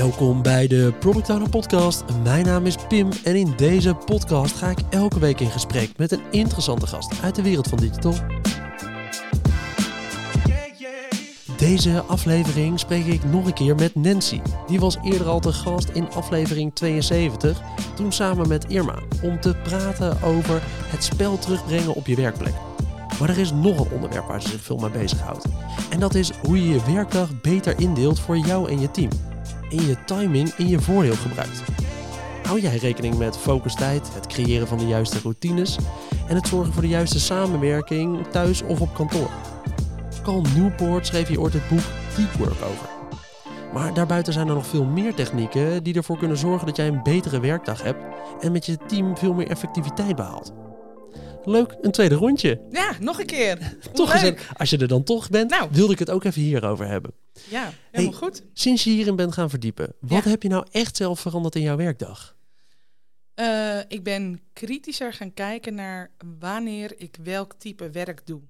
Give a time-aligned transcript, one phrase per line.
[0.00, 2.04] Welkom bij de Product Owner Podcast.
[2.22, 6.12] Mijn naam is Pim en in deze podcast ga ik elke week in gesprek met
[6.12, 8.14] een interessante gast uit de wereld van digital.
[11.56, 14.40] Deze aflevering spreek ik nog een keer met Nancy.
[14.66, 17.60] Die was eerder al te gast in aflevering 72,
[17.94, 22.54] toen samen met Irma, om te praten over het spel terugbrengen op je werkplek.
[23.18, 25.44] Maar er is nog een onderwerp waar ze zich veel mee bezighoudt.
[25.90, 29.10] En dat is hoe je je werkdag beter indeelt voor jou en je team.
[29.70, 31.62] En je timing in je voordeel gebruikt.
[32.42, 35.78] Hou jij rekening met focustijd, het creëren van de juiste routines
[36.28, 39.30] en het zorgen voor de juiste samenwerking thuis of op kantoor?
[40.22, 41.82] Carl Newport schreef hier ooit het boek
[42.16, 42.88] Deep Work over.
[43.72, 47.02] Maar daarbuiten zijn er nog veel meer technieken die ervoor kunnen zorgen dat jij een
[47.02, 48.04] betere werkdag hebt
[48.40, 50.52] en met je team veel meer effectiviteit behaalt.
[51.44, 52.60] Leuk, een tweede rondje.
[52.70, 53.76] Ja, nog een keer.
[53.92, 54.14] Toch
[54.56, 55.68] als je er dan toch bent, Nou.
[55.72, 57.12] wilde ik het ook even hierover hebben.
[57.48, 58.42] Ja, helemaal goed.
[58.52, 60.30] Sinds je hierin bent gaan verdiepen, wat Ja.
[60.30, 62.36] heb je nou echt zelf veranderd in jouw werkdag?
[63.34, 68.40] Eh, ik ben kritischer gaan kijken naar wanneer ik welk type werk doe.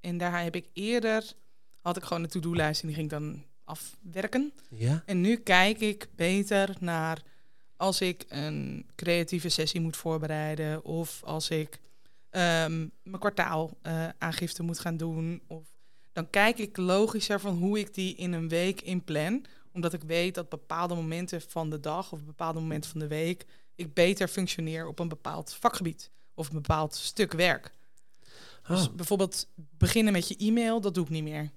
[0.00, 1.24] En daar heb ik eerder,
[1.80, 4.52] had ik gewoon een to-do-lijst en die ging ik dan afwerken.
[4.70, 5.02] Ja?
[5.06, 7.22] En nu kijk ik beter naar
[7.76, 11.78] als ik een creatieve sessie moet voorbereiden of als ik
[12.32, 15.42] ehm, mijn kwartaalaangifte aangifte moet gaan doen.
[15.46, 15.64] Of,
[16.12, 19.44] dan kijk ik logischer van hoe ik die in een week inplan.
[19.72, 23.46] Omdat ik weet dat bepaalde momenten van de dag of bepaalde momenten van de week
[23.74, 27.72] ik beter functioneer op een bepaald vakgebied of een bepaald stuk werk.
[28.62, 31.50] Ah, Dus bijvoorbeeld beginnen met je e-mail, dat doe ik niet meer.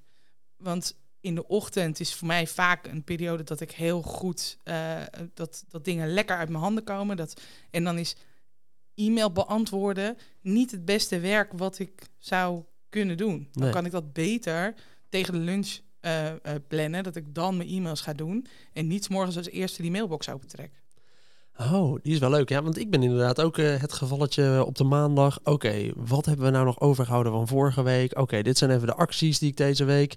[0.57, 5.01] Want in de ochtend is voor mij vaak een periode dat ik heel goed eh,
[5.33, 7.17] dat, dat dingen lekker uit mijn handen komen.
[7.17, 8.15] Dat, en dan is
[8.95, 13.47] e-mail beantwoorden niet het beste werk wat ik zou kunnen doen.
[13.51, 13.71] Dan Nee.
[13.71, 14.73] kan ik dat beter
[15.09, 19.09] tegen de lunch eh, eh, plannen, dat ik dan mijn e-mails ga doen en niet
[19.09, 20.71] morgens als eerste die mailbox opentrek.
[21.59, 22.49] Oh, die is wel leuk.
[22.49, 25.39] Ja, want ik ben inderdaad ook eh, het gevalletje op de maandag.
[25.43, 28.17] Oké, wat hebben we nou nog overgehouden van vorige week?
[28.19, 30.15] Oké, dit zijn even de acties die ik deze week.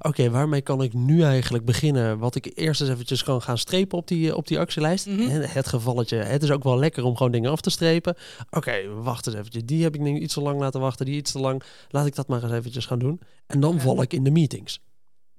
[0.00, 2.18] Oké, waarmee kan ik nu eigenlijk beginnen?
[2.18, 5.06] Wat ik eerst eens eventjes kan gaan strepen op die, op die actielijst.
[5.06, 5.28] Mhm.
[5.28, 8.16] En het gevalletje, het is ook wel lekker om gewoon dingen af te strepen.
[8.50, 9.64] Oké, wacht eens eventjes.
[9.64, 11.62] Die heb ik nu iets te lang laten wachten, die iets te lang.
[11.88, 13.20] Laat ik dat maar eens eventjes gaan doen.
[13.46, 14.80] En dan val ik in de meetings.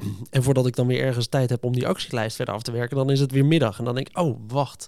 [0.29, 2.97] En voordat ik dan weer ergens tijd heb om die actielijst verder af te werken,
[2.97, 3.79] dan is het weer middag.
[3.79, 4.88] En dan denk ik, oh, wacht.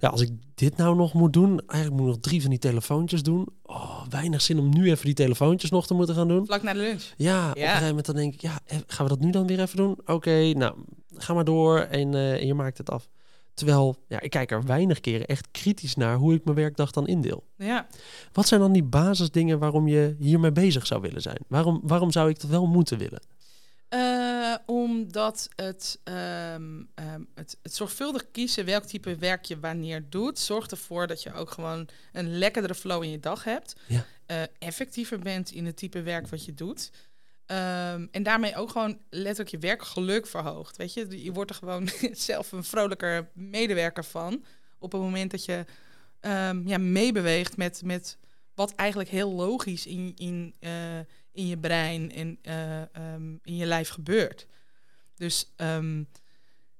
[0.00, 2.58] Ja, als ik dit nou nog moet doen, eigenlijk moet ik nog drie van die
[2.58, 3.48] telefoontjes doen.
[3.62, 6.46] Oh, weinig zin om nu even die telefoontjes nog te moeten gaan doen.
[6.46, 7.02] Vlak na de lunch.
[7.16, 7.66] Ja, op een Ja.
[7.68, 9.98] gegeven moment dan denk ik, ja, eh, gaan we dat nu dan weer even doen?
[10.06, 10.74] Oké, nou,
[11.14, 13.08] ga maar door en, eh, en je maakt het af.
[13.54, 17.06] Terwijl, ja, ik kijk er weinig keren echt kritisch naar hoe ik mijn werkdag dan
[17.06, 17.44] indeel.
[17.56, 17.86] Ja.
[18.32, 21.38] Wat zijn dan die basisdingen waarom je hiermee bezig zou willen zijn?
[21.48, 23.22] Waarom, waarom zou ik dat wel moeten willen?
[23.90, 30.38] Eh, omdat het, ehm, ehm, het, het zorgvuldig kiezen welk type werk je wanneer doet,
[30.38, 33.76] zorgt ervoor dat je ook gewoon een lekkerdere flow in je dag hebt.
[33.86, 34.06] Ja.
[34.26, 36.90] Eh, effectiever bent in het type werk wat je doet.
[37.46, 40.76] Ehm, en daarmee ook gewoon letterlijk je werkgeluk verhoogt.
[40.76, 44.44] Weet je, je wordt er gewoon zelf een vrolijker medewerker van.
[44.78, 45.64] Op het moment dat je
[46.64, 48.18] ja, meebeweegt met, met
[48.60, 50.98] wat eigenlijk heel logisch in, in, eh,
[51.32, 54.46] in je brein en eh, ehm, in je lijf gebeurt.
[55.14, 55.98] Dus ehm,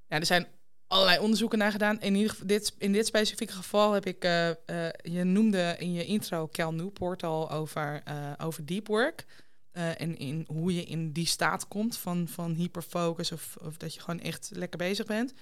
[0.07, 0.47] ja, er zijn
[0.87, 2.01] allerlei onderzoeken naar gedaan.
[2.01, 4.57] In, ieder geval, dit, in dit specifieke geval heb ik, eh, eh,
[5.03, 8.03] je noemde in je intro Cal Newport al over,
[8.39, 9.25] over deep work.
[9.73, 14.01] En in hoe je in die staat komt van, van hyperfocus of, of dat je
[14.01, 15.35] gewoon echt lekker bezig bent.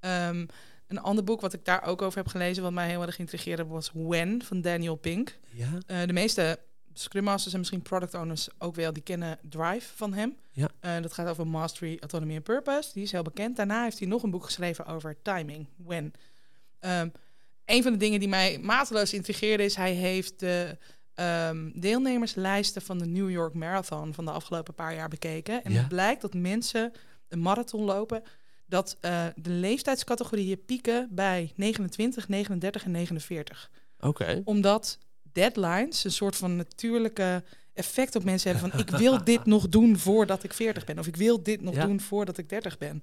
[0.00, 0.46] Ehm,
[0.86, 3.66] een ander boek wat ik daar ook over heb gelezen, wat mij heel erg intrigeerde,
[3.66, 5.38] was When van Daniel Pink.
[5.50, 6.58] Ja, de meeste
[6.98, 10.36] Scrum Masters en misschien Product Owners ook wel, die kennen Drive van hem.
[10.52, 10.68] Ja.
[10.80, 12.90] Eh, dat gaat over Mastery, Autonomy en Purpose.
[12.92, 13.56] Die is heel bekend.
[13.56, 16.12] Daarna heeft hij nog een boek geschreven over timing, When.
[16.80, 17.08] Ehm,
[17.64, 20.76] een van de dingen die mij mateloos intrigeerde is, hij heeft de
[21.14, 25.64] ehm, deelnemerslijsten van de New York Marathon van de afgelopen paar jaar bekeken.
[25.64, 25.78] En Ja.
[25.78, 26.92] het blijkt dat mensen
[27.28, 28.22] een marathon lopen,
[28.66, 33.70] dat eh, de leeftijdscategorieën pieken bij 29, 39 en 49
[34.00, 34.42] oké.
[34.44, 34.98] omdat
[35.38, 37.42] deadlines een soort van natuurlijke
[37.74, 41.06] effect op mensen hebben van ik wil dit nog doen voordat ik 40 ben of
[41.06, 41.86] ik wil dit nog Ja.
[41.86, 43.00] doen voordat ik 30 ben.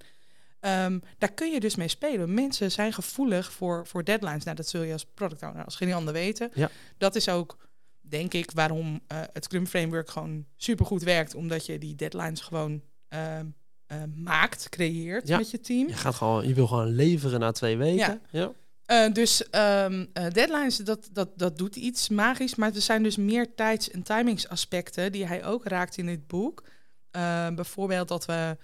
[0.60, 2.34] Ehm, daar kun je dus mee spelen.
[2.34, 4.44] Mensen zijn gevoelig voor, voor deadlines.
[4.44, 6.52] Nou, dat zul je als product owner als geen ander weten.
[6.54, 6.70] Ja.
[6.98, 7.58] Dat is ook,
[8.02, 11.36] denk ik, waarom eh, het Scrum Framework gewoon supergoed werkt.
[11.36, 13.46] Omdat je die deadlines gewoon ehm,
[13.88, 15.38] eh, maakt, creëert Ja.
[15.38, 15.88] met je team.
[15.88, 18.22] Je, gaat gewoon, je wil gewoon leveren na twee weken.
[18.32, 18.52] Ja.
[18.86, 22.56] Eh, dus ehm, eh, deadlines, dat, dat, dat doet iets magisch.
[22.56, 26.64] Maar er zijn dus meer tijds- en timingsaspecten die hij ook raakt in dit boek.
[27.12, 28.58] Eh, bijvoorbeeld dat we...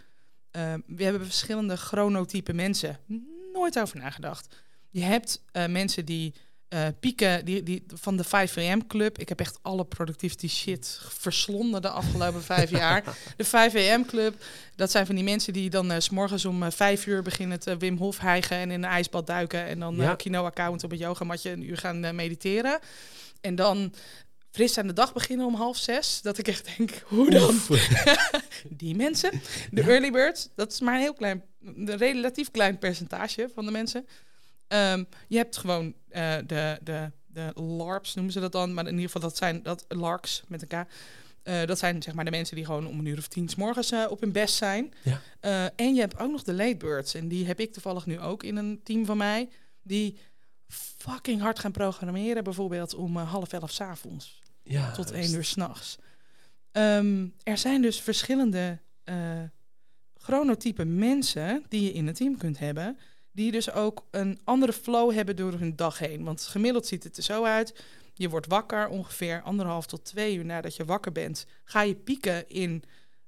[0.86, 3.00] we hebben verschillende chronotype mensen.
[3.54, 4.64] nooit over nagedacht.
[4.90, 6.34] Je hebt mensen die
[6.72, 9.18] eh, pieken die, die, van de 5am club.
[9.18, 13.04] Ik heb echt alle productivity shit verslonden de afgelopen vijf jaar.
[13.38, 14.44] De 5am club,
[14.76, 17.60] dat zijn van die mensen die dan uh, s morgens om uh, vijf uur beginnen
[17.60, 19.66] te Wim Hof hijgen en in een ijsbad duiken.
[19.66, 20.16] En dan ja.
[20.16, 22.80] quinoa-account op een yogamatje een uur gaan mediteren.
[23.42, 23.94] En dan
[24.52, 26.22] fris aan de dag beginnen om half zes.
[26.22, 27.60] Dat ik echt denk, hoe dan?
[28.84, 29.42] die mensen.
[29.72, 33.72] De early birds, dat is maar een heel klein, een relatief klein percentage van de
[33.72, 34.06] mensen.
[34.74, 38.74] Um, je hebt gewoon uh, de, de, de LARPs, noemen ze dat dan.
[38.74, 40.88] Maar in ieder geval, dat zijn dat LARCs met elkaar.
[41.44, 43.56] Uh, dat zijn zeg maar de mensen die gewoon om een uur of tien s
[43.56, 44.94] morgens uh, op hun best zijn.
[45.02, 45.72] Ja.
[45.76, 47.14] en je hebt ook nog de late birds.
[47.14, 49.50] En die heb ik toevallig nu ook in een team van mij.
[49.84, 50.18] Die
[50.68, 52.44] fucking hard gaan programmeren.
[52.44, 54.42] Bijvoorbeeld om half elf s avonds.
[54.64, 55.98] Ja, tot één uur s'nachts.
[56.72, 58.80] Um, er zijn dus verschillende
[60.18, 62.98] chronotype mensen die je in een team kunt hebben
[63.32, 66.24] die dus ook een andere flow hebben door hun dag heen.
[66.24, 67.84] Want gemiddeld ziet het er zo uit.
[68.14, 71.46] Je wordt wakker ongeveer anderhalf tot twee uur nadat je wakker bent.
[71.64, 72.84] Ga je pieken in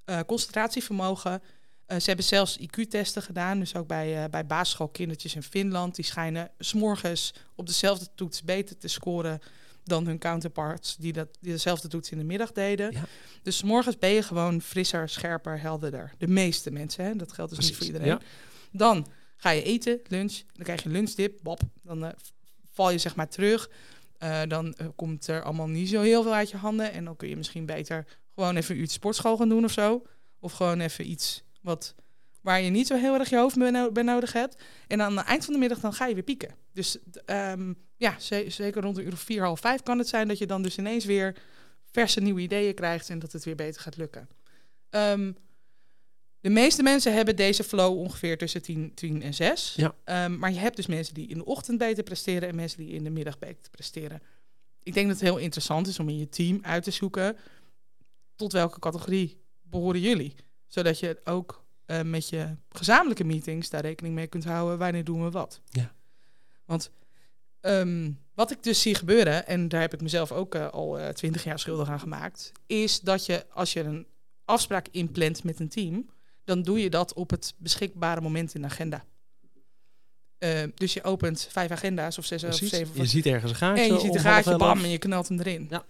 [0.06, 1.42] uh, concentratievermogen.
[1.88, 3.60] Uh, ze hebben zelfs IQ-testen gedaan.
[3.60, 5.96] Dus ook bij, uh, bij basisschoolkindertjes in Finland.
[5.96, 9.40] Die schijnen s'morgens op dezelfde toets beter te scoren
[9.84, 12.92] dan hun counterparts die, dat, die dezelfde toets in de middag deden.
[12.92, 13.06] Ja.
[13.42, 16.14] Dus s morgens ben je gewoon frisser, scherper, helderder.
[16.18, 17.16] De meeste mensen, hè?
[17.16, 18.22] dat geldt dus Precies, niet voor iedereen.
[18.22, 18.28] ja.
[18.72, 19.08] Dan
[19.44, 22.10] Ga je eten, lunch, dan krijg je een lunchdip, bop, dan uh,
[22.72, 23.69] val je zeg maar terug.
[24.24, 26.92] Uh, dan uh, komt er allemaal niet zo heel veel uit je handen.
[26.92, 28.06] En dan kun je misschien beter
[28.36, 30.06] gewoon even uurtje sportschool gaan doen of zo.
[30.40, 31.95] Of gewoon even iets wat,
[32.42, 33.57] waar je niet zo heel erg je hoofd
[33.94, 34.63] bij nodig hebt.
[34.88, 36.56] En aan het eind van de middag dan ga je weer pieken.
[36.74, 38.16] Dus um, ja,
[38.48, 40.78] zeker rond een uur of vier, half vijf kan het zijn dat je dan dus
[40.78, 41.36] ineens weer
[41.92, 44.30] verse nieuwe ideeën krijgt en dat het weer beter gaat lukken.
[44.89, 45.38] Um,
[46.44, 49.74] de meeste mensen hebben deze flow ongeveer tussen 10, 10 en 6.
[49.75, 50.25] Ja.
[50.25, 52.94] Um, maar je hebt dus mensen die in de ochtend beter presteren en mensen die
[52.94, 54.22] in de middag beter presteren.
[54.84, 57.38] Ik denk dat het heel interessant is om in je team uit te zoeken
[58.36, 60.36] tot welke categorie behoren jullie.
[60.68, 64.78] Zodat je ook uh, met je gezamenlijke meetings daar rekening mee kunt houden.
[64.78, 65.62] Wanneer doen we wat?
[65.69, 65.94] Ja.
[66.66, 66.92] Want
[67.62, 71.07] um, wat ik dus zie gebeuren, en daar heb ik mezelf ook uh, al uh,
[71.07, 74.07] twintig jaar schuldig aan gemaakt, is dat je als je een
[74.46, 76.10] afspraak inplant met een team,
[76.44, 79.06] dan doe je dat op het beschikbare moment in de agenda.
[80.40, 82.72] Uh, dus je opent vijf agenda's of zes Precies.
[82.72, 83.01] of zeven.
[83.01, 83.84] Je ziet ergens een gaatje.
[83.84, 85.68] En je ziet een gaatje, bam, en je knalt hem erin.
[85.69, 85.86] Ja.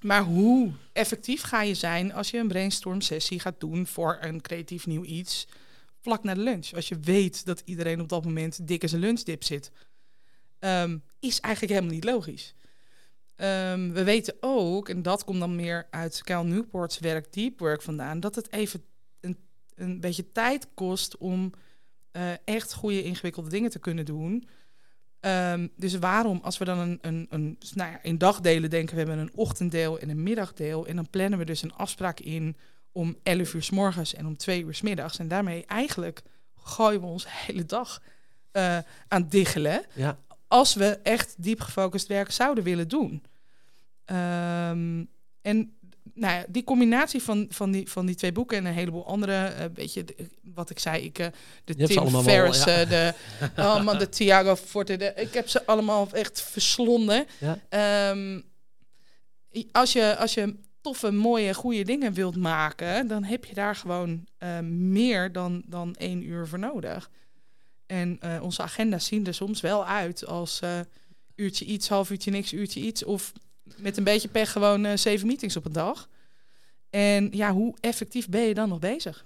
[0.00, 4.40] Maar hoe effectief ga je zijn als je een brainstorm sessie gaat doen voor een
[4.40, 5.46] creatief nieuw iets
[6.00, 6.72] vlak na de lunch?
[6.72, 9.70] Als je weet dat iedereen op dat moment dik in zijn lunchdip zit.
[10.58, 12.54] Um, is eigenlijk helemaal niet logisch.
[13.36, 17.82] Um, we weten ook, en dat komt dan meer uit Cal Newport's werk Deep Work
[17.82, 18.84] vandaan, dat het even
[19.74, 21.52] een, beetje tijd kost om
[22.12, 24.48] uh, echt goede ingewikkelde dingen te kunnen doen.
[25.20, 29.00] Um, dus waarom, als we dan een, een, een nou ja, in dagdelen denken, we
[29.00, 30.86] hebben een ochtenddeel en een middagdeel.
[30.86, 32.56] En dan plannen we dus een afspraak in
[32.92, 35.18] om 11 uur s morgens en om 2 uur s middags.
[35.18, 36.22] En daarmee eigenlijk
[36.56, 38.02] gooien we onze hele dag
[38.52, 38.78] uh,
[39.08, 39.84] aan diggelen.
[39.94, 40.18] Ja.
[40.48, 43.22] Als we echt diep gefocust werk zouden willen doen.
[44.06, 45.08] Um,
[45.42, 45.76] en
[46.14, 49.54] nou ja, die combinatie van, van, die, van die twee boeken en een heleboel andere,
[49.58, 50.14] uh, weet je, de,
[50.54, 51.26] wat ik zei, ik, uh,
[51.64, 52.82] de Je Tim Ferriss, ja.
[52.82, 57.26] uh, de, de Thiago Forte, de, ik heb ze allemaal echt verslonden.
[57.38, 58.10] Ja.
[58.10, 58.44] Um,
[59.72, 64.24] als, je, als je toffe, mooie, goede dingen wilt maken, dan heb je daar gewoon
[64.38, 67.10] uh, meer dan, dan één uur voor nodig.
[67.86, 70.80] En uh, onze agenda's zien er soms wel uit als uh,
[71.34, 73.04] uurtje iets, half uurtje niks, uurtje iets.
[73.04, 73.32] Of
[73.76, 76.08] met een beetje pech gewoon zeven meetings op een dag.
[76.94, 79.24] En ja, hoe effectief ben je dan nog bezig?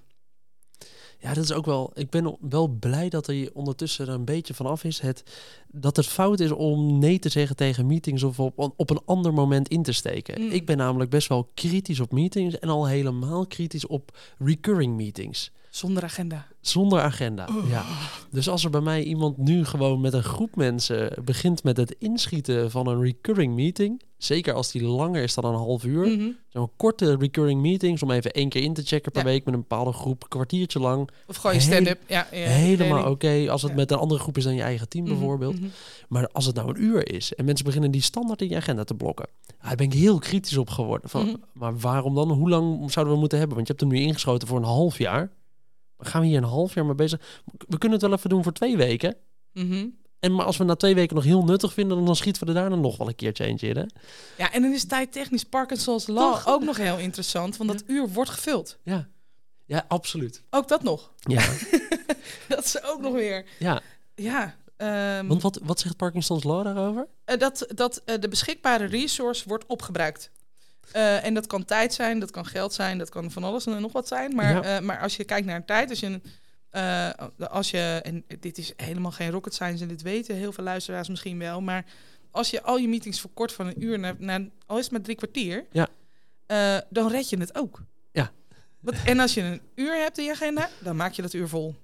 [1.18, 1.90] Ja, dat is ook wel.
[1.94, 5.00] Ik ben wel blij dat er ondertussen er een beetje vanaf is.
[5.00, 5.22] Het,
[5.68, 9.32] dat het fout is om nee te zeggen tegen meetings of op, op een ander
[9.32, 10.40] moment in te steken.
[10.40, 10.50] Mm.
[10.50, 15.52] Ik ben namelijk best wel kritisch op meetings en al helemaal kritisch op recurring meetings.
[15.70, 16.46] Zonder agenda.
[16.60, 17.68] Zonder agenda, Oh.
[17.68, 17.84] ja.
[18.30, 21.96] Dus als er bij mij iemand nu gewoon met een groep mensen begint met het
[21.98, 26.18] inschieten van een recurring meeting, zeker als die langer is dan een half uur, Mm
[26.18, 26.36] -hmm.
[26.48, 29.28] zo'n korte recurring meetings om even één keer in te checken per Ja.
[29.28, 31.98] week met een bepaalde groep, een kwartiertje lang, Of gewoon je stand-up.
[32.06, 33.46] Ja, ja, helemaal oké.
[33.50, 35.60] Als het met een andere groep is dan je eigen team Mhm, bijvoorbeeld.
[35.60, 35.68] mhm.
[36.08, 38.84] Maar als het nou een uur is en mensen beginnen die standaard in je agenda
[38.84, 39.26] te blokken,
[39.62, 41.10] daar ben ik heel kritisch op geworden.
[41.10, 41.36] Van, Mhm.
[41.52, 42.30] Maar waarom dan?
[42.30, 43.56] Hoe lang zouden we moeten hebben?
[43.56, 45.30] Want je hebt hem nu ingeschoten voor een half jaar.
[45.98, 47.42] Gaan we hier een half jaar mee bezig?
[47.68, 49.16] We kunnen het wel even doen voor twee weken.
[49.52, 49.86] Mhm.
[50.20, 52.54] En maar als we na twee weken nog heel nuttig vinden, dan schieten we er
[52.54, 53.76] daarna nog wel een keertje eentje in.
[53.76, 53.84] Hè?
[54.36, 56.46] Ja, en dan is tijdtechnisch Parkinson's Law Toch?
[56.46, 58.78] ook nog heel interessant, want dat uur wordt gevuld.
[58.82, 59.08] Ja.
[59.66, 60.42] ja, absoluut.
[60.50, 61.12] Ook dat nog.
[61.20, 61.48] Ja,
[62.48, 63.44] Dat is ook nog weer.
[63.58, 63.80] ja.
[64.14, 64.54] ja.
[64.76, 67.06] ehm, Want wat, wat zegt Parkinson's Law daarover?
[67.24, 70.30] eh, dat dat eh, de beschikbare resource wordt opgebruikt.
[70.92, 73.80] Eh, en dat kan tijd zijn, dat kan geld zijn, dat kan van alles en
[73.80, 74.34] nog wat zijn.
[74.34, 74.80] Maar, Ja.
[74.80, 76.22] maar als je kijkt naar tijd, als je, een,
[76.70, 80.64] eh, als je, en dit is helemaal geen rocket science en dit weten heel veel
[80.64, 81.84] luisteraars misschien wel, maar
[82.30, 85.00] als je al je meetings verkort van een uur naar, naar al is het maar
[85.00, 85.88] drie kwartier, Ja.
[86.46, 87.82] eh, dan red je het ook.
[88.12, 88.30] Ja.
[89.04, 91.74] En als je een uur hebt in je agenda, dan maak je dat uur vol.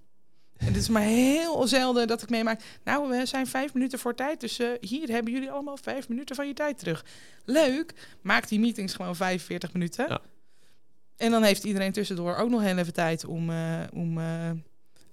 [0.56, 2.60] En dit is maar heel zelden dat ik meemaak.
[2.84, 6.36] Nou, we zijn vijf minuten voor tijd, dus eh, hier hebben jullie allemaal vijf minuten
[6.36, 7.04] van je tijd terug.
[7.44, 10.08] Leuk, maak die meetings gewoon 45 minuten.
[10.08, 10.20] Ja.
[11.16, 13.50] En dan heeft iedereen tussendoor ook nog heel even tijd om,
[13.92, 14.18] om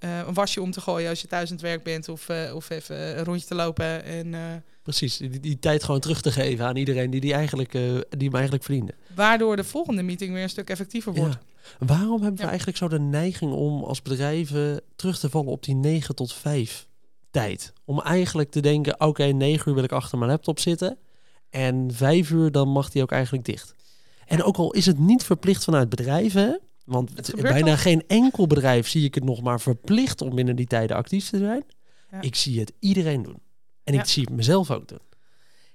[0.09, 2.09] een wasje om te gooien als je thuis aan het werk bent.
[2.09, 4.03] Of, eh, of even een rondje te lopen.
[4.03, 4.41] En, eh,
[4.83, 8.25] Precies, die, die tijd gewoon terug te geven aan iedereen die, die, eigenlijk, eh, die
[8.27, 8.93] hem eigenlijk verdiende.
[9.15, 11.37] waardoor de volgende meeting weer een stuk effectiever wordt.
[11.79, 11.85] Ja.
[11.87, 12.47] Waarom hebben we Ja.
[12.47, 16.87] eigenlijk zo de neiging om als bedrijven terug te vallen op die 9 tot 5
[17.31, 17.73] tijd?
[17.85, 20.97] Om eigenlijk te denken, oké, 9 uur wil ik achter mijn laptop zitten.
[21.49, 23.75] En 5 uur, dan mag die ook eigenlijk dicht.
[24.25, 26.59] En ook al is het niet verplicht vanuit bedrijven,
[26.91, 30.95] want bijna geen enkel bedrijf zie ik het nog maar verplicht om binnen die tijden
[30.97, 31.63] actief te zijn.
[32.11, 32.21] Ja.
[32.21, 33.41] Ik zie het iedereen doen.
[33.83, 33.99] En Ja.
[33.99, 35.01] ik zie het mezelf ook doen.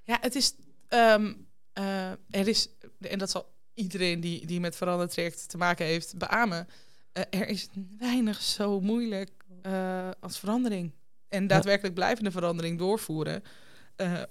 [0.02, 0.54] Ja, het is.
[0.88, 1.32] ehm,
[1.72, 2.68] eh, er is.
[3.00, 6.68] En dat zal iedereen die, die met veranderd traject te maken heeft beamen.
[7.12, 7.68] eh, er is
[7.98, 9.30] weinig zo moeilijk
[9.62, 10.92] eh, als verandering.
[11.28, 13.42] En daadwerkelijk blijvende verandering doorvoeren.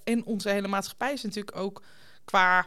[0.04, 1.82] En onze hele maatschappij is natuurlijk ook
[2.24, 2.66] qua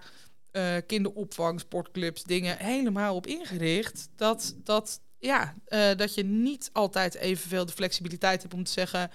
[0.52, 4.10] eh, kinderopvang, sportclubs, dingen helemaal op ingericht.
[4.16, 9.12] Dat, dat, ja, eh, dat je niet altijd evenveel de flexibiliteit hebt om te zeggen.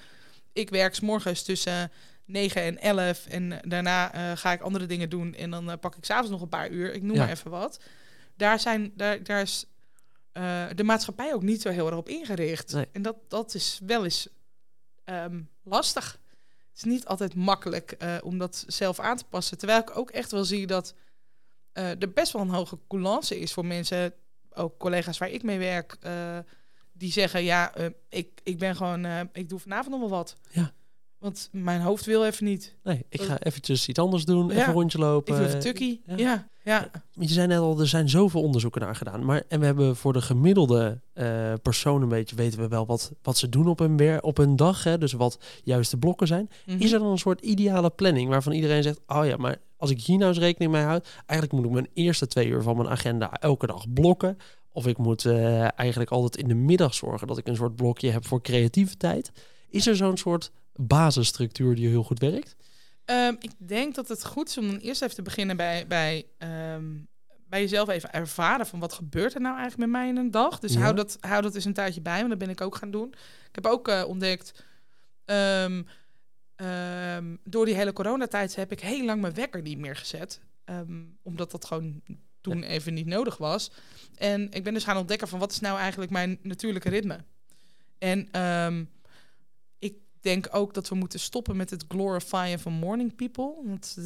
[0.53, 1.93] Ik werk 's morgens tussen
[2.25, 6.05] 9 en 11 en daarna eh, ga ik andere dingen doen en dan pak ik
[6.05, 6.95] s'avonds nog een paar uur.
[6.95, 7.23] Ik noem Ja.
[7.23, 7.81] maar even wat.
[8.37, 9.64] Daar, zijn, daar, daar is
[10.75, 12.73] de maatschappij ook niet zo heel erg op ingericht.
[12.73, 12.88] Nee.
[12.93, 14.29] En dat, dat is wel eens
[15.05, 16.19] ehm, lastig.
[16.69, 19.59] Het is niet altijd makkelijk om dat zelf aan te passen.
[19.59, 20.95] Terwijl ik ook echt wel zie dat
[21.75, 24.14] eh, er best wel een hoge coulance is voor mensen,
[24.52, 26.38] ook collega's waar ik mee werk, eh,
[26.93, 30.37] die zeggen: Ja, eh, ik, ik ben gewoon, ik doe vanavond nog wel wat.
[30.50, 30.73] Ja.
[31.25, 32.75] Want mijn hoofd wil even niet.
[32.83, 34.52] Nee, ik ga eventjes iets anders doen, Ja.
[34.54, 35.37] even een rondje Ik lopen.
[35.37, 36.02] doe even tukkie.
[36.07, 36.16] ja.
[36.16, 36.90] Ja, ja.
[37.12, 39.25] Je zei net al, er zijn zoveel onderzoeken naar gedaan.
[39.25, 43.12] Maar, en we hebben voor de gemiddelde eh, persoon een beetje, weten we wel wat,
[43.23, 44.85] wat ze doen op hun, wer, op hun dag.
[44.85, 46.50] Hè, dus wat juist de blokken zijn.
[46.66, 46.81] Mhm.
[46.83, 50.00] Is er dan een soort ideale planning waarvan iedereen zegt, oh ja, maar als ik
[50.00, 52.88] hier nou eens rekening mee houd, eigenlijk moet ik mijn eerste twee uur van mijn
[52.88, 54.37] agenda elke dag blokken.
[54.73, 58.11] Of ik moet eh, eigenlijk altijd in de middag zorgen dat ik een soort blokje
[58.11, 59.33] heb voor creativiteit.
[59.71, 62.57] Is er zo'n soort basisstructuur die heel goed werkt?
[63.04, 66.26] Ehm, ik denk dat het goed is om dan eerst even te beginnen bij, bij,
[66.38, 66.85] ehm,
[67.49, 70.59] bij jezelf even ervaren van wat gebeurt er nou eigenlijk met mij in een dag.
[70.59, 70.81] Dus Ja.
[70.81, 73.09] hou, dat, hou dat eens een tijdje bij, want dat ben ik ook gaan doen.
[73.49, 74.64] Ik heb ook eh, ontdekt,
[75.25, 75.83] ehm,
[77.45, 80.40] door die hele coronatijd heb ik heel lang mijn wekker niet meer gezet.
[81.23, 82.02] Omdat dat gewoon
[82.40, 83.71] toen even niet nodig was.
[84.14, 87.19] En ik ben dus gaan ontdekken van wat is nou eigenlijk mijn natuurlijke ritme.
[87.99, 88.28] En
[90.25, 93.52] denk ook dat we moeten stoppen met het glorifyen van morning people.
[93.64, 93.97] Want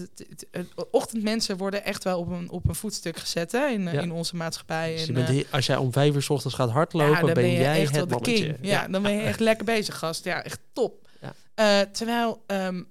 [0.91, 3.91] ochtendmensen worden echt wel op een, op een voetstuk gezet hè, in, Ja.
[4.01, 4.93] in onze maatschappij.
[4.97, 7.27] Dus je En, eh, als jij om vijf uur s ochtends gaat hardlopen, ja, dan
[7.27, 8.45] ben, ben je jij echt het de mannetje.
[8.45, 8.57] king.
[8.61, 10.25] Ja, dan ben je echt lekker bezig, gast.
[10.25, 11.09] Ja, echt top.
[11.21, 11.35] Ja.
[11.55, 12.83] Eh, terwijl ehm,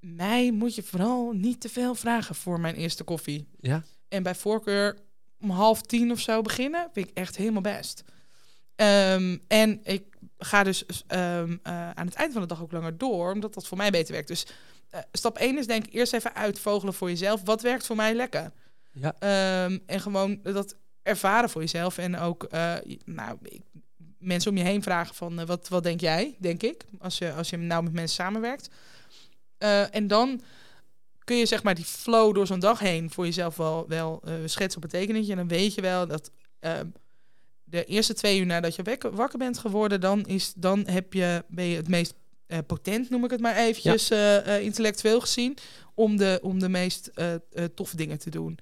[0.00, 3.48] mij moet je vooral niet te veel vragen voor mijn eerste koffie.
[3.60, 3.82] Ja.
[4.08, 4.98] En bij voorkeur
[5.40, 8.04] om half tien of zo beginnen, vind ik echt helemaal best.
[8.74, 10.07] Ehm, en ik
[10.38, 13.66] ga dus ehm, eh, aan het eind van de dag ook langer door, omdat dat
[13.66, 14.28] voor mij beter werkt.
[14.28, 14.46] Dus
[14.90, 17.40] eh, stap 1 is denk ik eerst even uitvogelen voor jezelf.
[17.44, 18.50] Wat werkt voor mij lekker?
[18.92, 19.14] Ja.
[19.18, 21.98] Ehm, en gewoon dat ervaren voor jezelf.
[21.98, 23.62] En ook eh, nou, ik-
[24.18, 27.50] mensen om je heen vragen van wat, wat denk jij, denk ik, als je, als
[27.50, 28.68] je nou met mensen samenwerkt.
[29.90, 30.40] En dan
[31.24, 34.76] kun je zeg maar die flow door zo'n dag heen voor jezelf wel, wel schetsen
[34.76, 35.32] op een tekeningetje.
[35.32, 36.30] En dan weet je wel dat
[36.60, 36.86] ehm,
[37.70, 41.44] de eerste twee uur nadat je wekker, wakker bent geworden, dan, is, dan heb je,
[41.48, 42.14] ben je het meest
[42.46, 45.56] eh, potent, noem ik het maar eventjes, eh, intellectueel gezien,
[45.94, 47.10] om de, om de meest
[47.74, 48.58] toffe dingen te doen.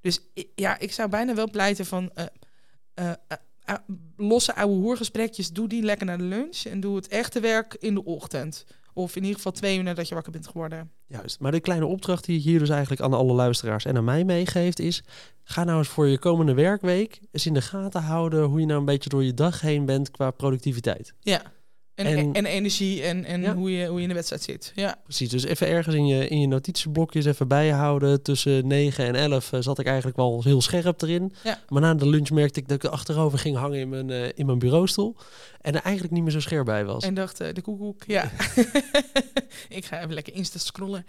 [0.00, 0.20] Dus
[0.54, 2.12] ja, ik zou bijna wel pleiten van
[4.16, 7.94] losse ouwe hoergesprekjes, doe die lekker naar de lunch en doe het echte werk in
[7.94, 8.64] de ochtend.
[8.98, 10.90] Of in ieder geval twee uur nadat je wakker bent geworden.
[11.06, 11.40] Juist.
[11.40, 14.24] Maar de kleine opdracht die ik hier dus eigenlijk aan alle luisteraars en aan mij
[14.24, 15.02] meegeeft is...
[15.44, 18.44] ga nou eens voor je komende werkweek eens in de gaten houden...
[18.44, 21.14] hoe je nou een beetje door je dag heen bent qua productiviteit.
[21.20, 21.42] Ja.
[21.98, 23.54] En, En- en, energie en, en Ja.
[23.54, 24.72] hoe, je, hoe je in de wedstrijd zit.
[24.74, 24.96] Ja.
[25.04, 28.22] Precies, dus even ergens in je, in je notitieblokjes even bijhouden.
[28.22, 31.32] Tussen 9 en 11 eh, zat ik eigenlijk wel heel scherp erin.
[31.44, 31.60] Ja.
[31.68, 34.46] Maar na de lunch merkte ik dat ik achterover ging hangen in mijn, eh, in
[34.46, 35.16] mijn bureaustoel.
[35.60, 37.04] En er eigenlijk niet meer zo scherp bij was.
[37.04, 38.30] En dacht, eh, de koekoek, ja.
[39.68, 41.06] ik ga even lekker insta scrollen.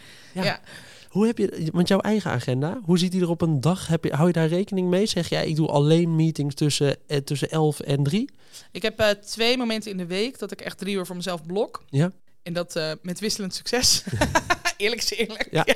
[1.10, 3.88] Hoe heb je, want jouw eigen agenda, hoe ziet die er op een dag?
[3.88, 5.06] Heb je, hou je daar rekening mee?
[5.06, 8.30] Zeg jij, ik doe alleen meetings tussen, eh, tussen 11 en 3?
[8.72, 11.46] Ik heb eh, twee momenten in de week dat ik echt drie uur voor mezelf
[11.46, 11.84] blok.
[11.90, 12.12] Ja.
[12.44, 14.04] En dat eh, met wisselend succes.
[14.78, 15.48] eerlijk is eerlijk.
[15.52, 15.66] Ja.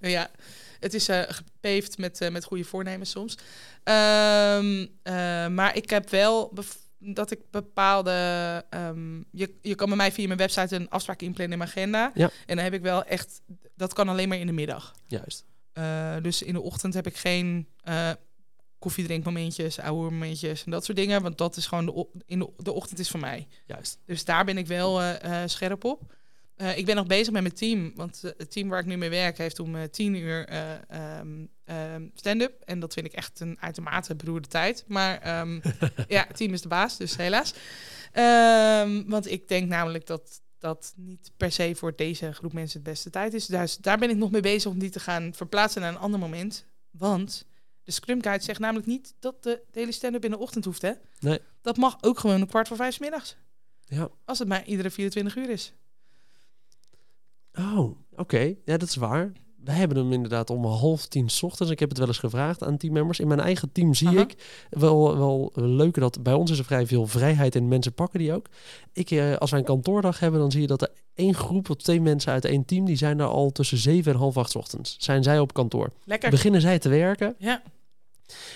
[0.00, 0.30] Ja.
[0.80, 3.38] Het is gepaved met, met goede voornemens soms.
[3.84, 8.10] Ehm, eh, maar ik heb wel bev- dat ik bepaalde...
[8.70, 12.10] ehm, je, je kan bij mij via mijn website een afspraak inplannen in mijn agenda.
[12.14, 12.30] Ja.
[12.46, 13.40] En dan heb ik wel echt...
[13.76, 14.94] Dat kan alleen maar in de middag.
[15.06, 15.44] Juist.
[15.72, 18.10] Eh, dus in de ochtend heb ik geen eh
[18.84, 21.22] koffiedrinkmomentjes, oude momentjes en dat soort dingen.
[21.22, 23.48] Want dat is gewoon de, in de, de ochtend is voor mij.
[23.66, 23.98] Juist.
[24.04, 26.14] Dus daar ben ik wel eh, scherp op.
[26.56, 27.92] Eh, ik ben nog bezig met mijn team.
[27.94, 32.06] Want eh, het team waar ik nu mee werk heeft om eh, tien uur ehm,
[32.14, 32.62] stand-up.
[32.64, 34.84] En dat vind ik echt een uitermate beroerde tijd.
[34.86, 35.60] Maar ehm,
[36.08, 37.54] ja, het team is de baas, dus helaas.
[39.06, 43.10] Want ik denk namelijk dat dat niet per se voor deze groep mensen het beste
[43.10, 43.46] tijd is.
[43.46, 46.20] Dus daar ben ik nog mee bezig om die te gaan verplaatsen naar een ander
[46.20, 46.66] moment.
[46.90, 47.46] Want
[47.82, 50.82] de Scrum Guide zegt namelijk niet dat de, de hele stand-up in de ochtend hoeft,
[50.82, 50.92] hè?
[51.20, 51.38] Nee.
[51.60, 53.36] Dat mag ook gewoon een kwart voor vijf 's middags.
[53.84, 54.08] Ja.
[54.24, 55.72] Als het maar iedere 24 uur is.
[57.58, 58.54] Oh, oké.
[58.64, 59.32] Ja, dat is waar.
[59.64, 61.72] Wij hebben hem inderdaad om half tien 's ochtends.
[61.72, 63.20] Ik heb het wel eens gevraagd aan teammembers.
[63.20, 64.20] In mijn eigen team zie Aha.
[64.20, 64.34] ik
[64.70, 68.32] wel, wel leuk dat bij ons is er vrij veel vrijheid en mensen pakken die
[68.32, 68.46] ook.
[68.92, 71.76] Ik, eh, als wij een kantoordag hebben, dan zie je dat er één groep of
[71.76, 74.54] twee mensen uit één team, die zijn daar al tussen zeven en half acht 's
[74.54, 74.96] ochtends.
[74.98, 75.90] Zijn zij op kantoor.
[76.04, 76.30] Lekker.
[76.30, 77.34] Beginnen zij te werken.
[77.38, 77.62] Ja.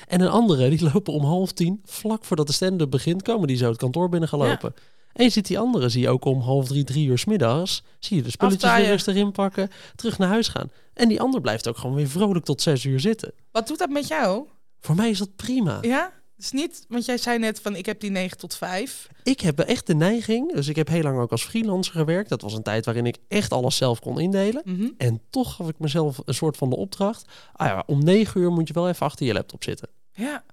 [0.08, 3.56] En een andere, die lopen om half tien, vlak voordat de stand-up begint, komen die
[3.56, 4.74] zo het kantoor binnen gelopen.
[5.18, 7.82] En je ziet die andere, zie je ook om half drie, drie uur 's middags,
[7.98, 8.92] zie je de spulletjes weer Aftaaien.
[8.92, 10.70] rustig inpakken, terug naar huis gaan.
[10.94, 13.32] En die ander blijft ook gewoon weer vrolijk tot zes uur zitten.
[13.50, 14.46] Wat doet dat met jou?
[14.80, 15.78] Voor mij is dat prima.
[15.80, 16.12] Ja?
[16.36, 19.08] Dus niet, want jij zei net van ik heb die 9 tot 5.
[19.22, 22.28] Ik heb echt de neiging, dus ik heb heel lang ook als freelancer gewerkt.
[22.28, 24.62] Dat was een tijd waarin ik echt alles zelf kon indelen.
[24.64, 24.88] Mhm.
[24.96, 27.28] En toch gaf ik mezelf een soort van de opdracht.
[27.52, 29.88] Ah ja, om negen uur moet je wel even achter je laptop zitten.
[30.12, 30.44] Ja.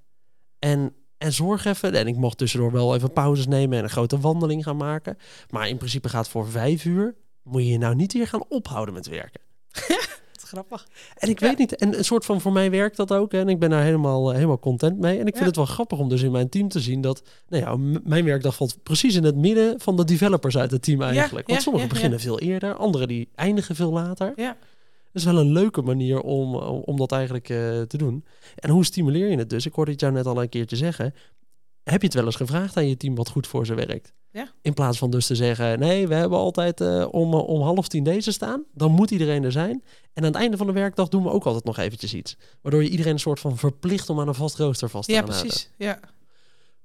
[0.60, 0.94] En,
[1.26, 1.94] en zorg even.
[1.94, 5.18] En ik mocht tussendoor wel even pauzes nemen en een grote wandeling gaan maken.
[5.50, 7.16] Maar in principe gaat voor vijf uur.
[7.44, 9.42] Moet je je nou niet weer gaan ophouden met werken.
[10.46, 10.88] Grappig.
[11.18, 11.48] En ik Ja.
[11.48, 13.32] weet niet, en een soort van voor mij werkt dat ook.
[13.32, 15.14] hè, En ik ben daar helemaal, eh, helemaal content mee.
[15.14, 15.46] En ik vind Ja.
[15.46, 18.56] het wel grappig om dus in mijn team te zien dat, nou ja, mijn werkdag
[18.56, 21.48] valt precies in het midden van de developers uit het team eigenlijk.
[21.48, 24.34] ja, Want sommigen beginnen veel eerder, anderen die eindigen veel later.
[24.36, 24.58] Ja.
[25.16, 28.26] Dat is wel een leuke manier om, om dat eigenlijk eh, te doen.
[28.56, 29.66] En hoe stimuleer je het dus?
[29.66, 31.14] Ik hoorde het jou net al een keertje zeggen.
[31.84, 34.14] Heb je het wel eens gevraagd aan je team wat goed voor ze werkt?
[34.32, 34.52] Ja.
[34.62, 37.88] In plaats van dus te zeggen, nee, we hebben altijd eh, om, eh, om half
[37.88, 38.64] tien deze staan.
[38.74, 39.84] Dan moet iedereen er zijn.
[40.14, 42.38] En aan het einde van de werkdag doen we ook altijd nog eventjes iets.
[42.62, 45.22] Waardoor je iedereen een soort van verplicht om aan een vast rooster vast te Ja,
[45.22, 45.40] houden.
[45.42, 45.70] precies.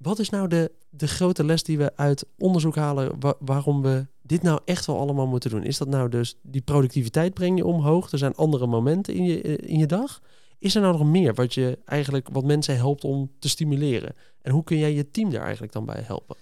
[0.03, 4.07] Wat is nou de, de grote les die we uit onderzoek halen wa- waarom we
[4.23, 5.63] dit nou echt wel allemaal moeten doen?
[5.65, 8.11] Is dat nou dus die productiviteit breng je omhoog?
[8.13, 10.21] Er zijn andere momenten in je, eh, in je dag.
[10.59, 14.15] Is er nou nog meer wat je eigenlijk wat mensen helpt om te stimuleren?
[14.43, 16.37] En hoe kun jij je team daar eigenlijk dan bij helpen?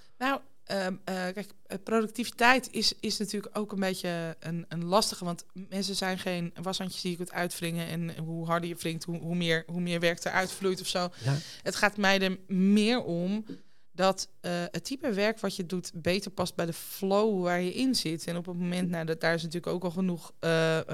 [0.68, 5.24] Ehm, eh, kijk, eh, productiviteit is, is natuurlijk ook een beetje een, een lastige.
[5.24, 7.87] Want mensen zijn geen washandjes die je kunt uitwringen.
[7.88, 11.09] En hoe harder je wringt, hoe, hoe, meer, hoe meer werk eruit vloeit of zo.
[11.24, 11.37] Ja.
[11.62, 13.44] Het gaat mij er meer om
[13.92, 17.72] dat eh, het type werk wat je doet beter past bij de flow waar je
[17.72, 18.26] in zit.
[18.26, 20.33] En op het moment, nou, dat, daar is natuurlijk ook al genoeg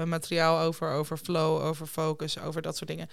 [0.05, 3.09] materiaal over, over flow, over focus, over dat soort dingen.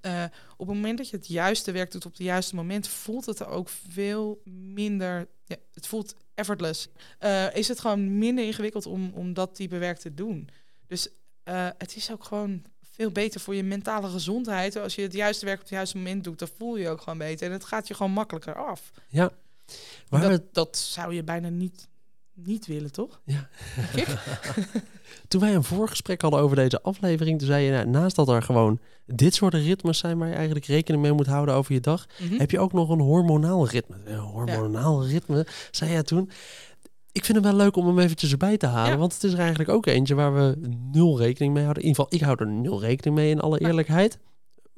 [0.00, 0.24] Eh,
[0.56, 3.38] op het moment dat je het juiste werk doet op het juiste moment, voelt het
[3.38, 4.40] er ook veel
[4.74, 5.28] minder.
[5.44, 6.88] Ja, het voelt effortless.
[7.18, 10.48] Eh, is het gewoon minder ingewikkeld om, om dat type werk te doen.
[10.86, 11.08] Dus
[11.42, 14.76] eh, het is ook gewoon veel beter voor je mentale gezondheid.
[14.76, 17.00] Als je het juiste werk op het juiste moment doet, dan voel je je ook
[17.00, 17.46] gewoon beter.
[17.46, 18.90] En het gaat je gewoon makkelijker af.
[19.08, 19.30] Ja.
[20.08, 21.88] Waar dat, dat zou je bijna niet,
[22.44, 23.20] niet willen, toch?
[23.24, 23.48] Ja.
[25.28, 28.42] Toen wij een voorgesprek hadden over deze aflevering, toen zei je, nou, naast dat er
[28.42, 32.06] gewoon dit soort ritmes zijn waar je eigenlijk rekening mee moet houden over je dag,
[32.18, 32.38] Mhm.
[32.38, 33.96] heb je ook nog een hormonaal ritme.
[34.04, 36.30] Een hormonaal ritme, zei jij toen.
[37.12, 38.98] Ik vind het wel leuk om hem eventjes erbij te halen, Ja.
[38.98, 40.56] want het is er eigenlijk ook eentje waar we
[40.92, 41.82] nul rekening mee houden.
[41.82, 44.18] In ieder geval, ik hou er nul rekening mee in alle eerlijkheid.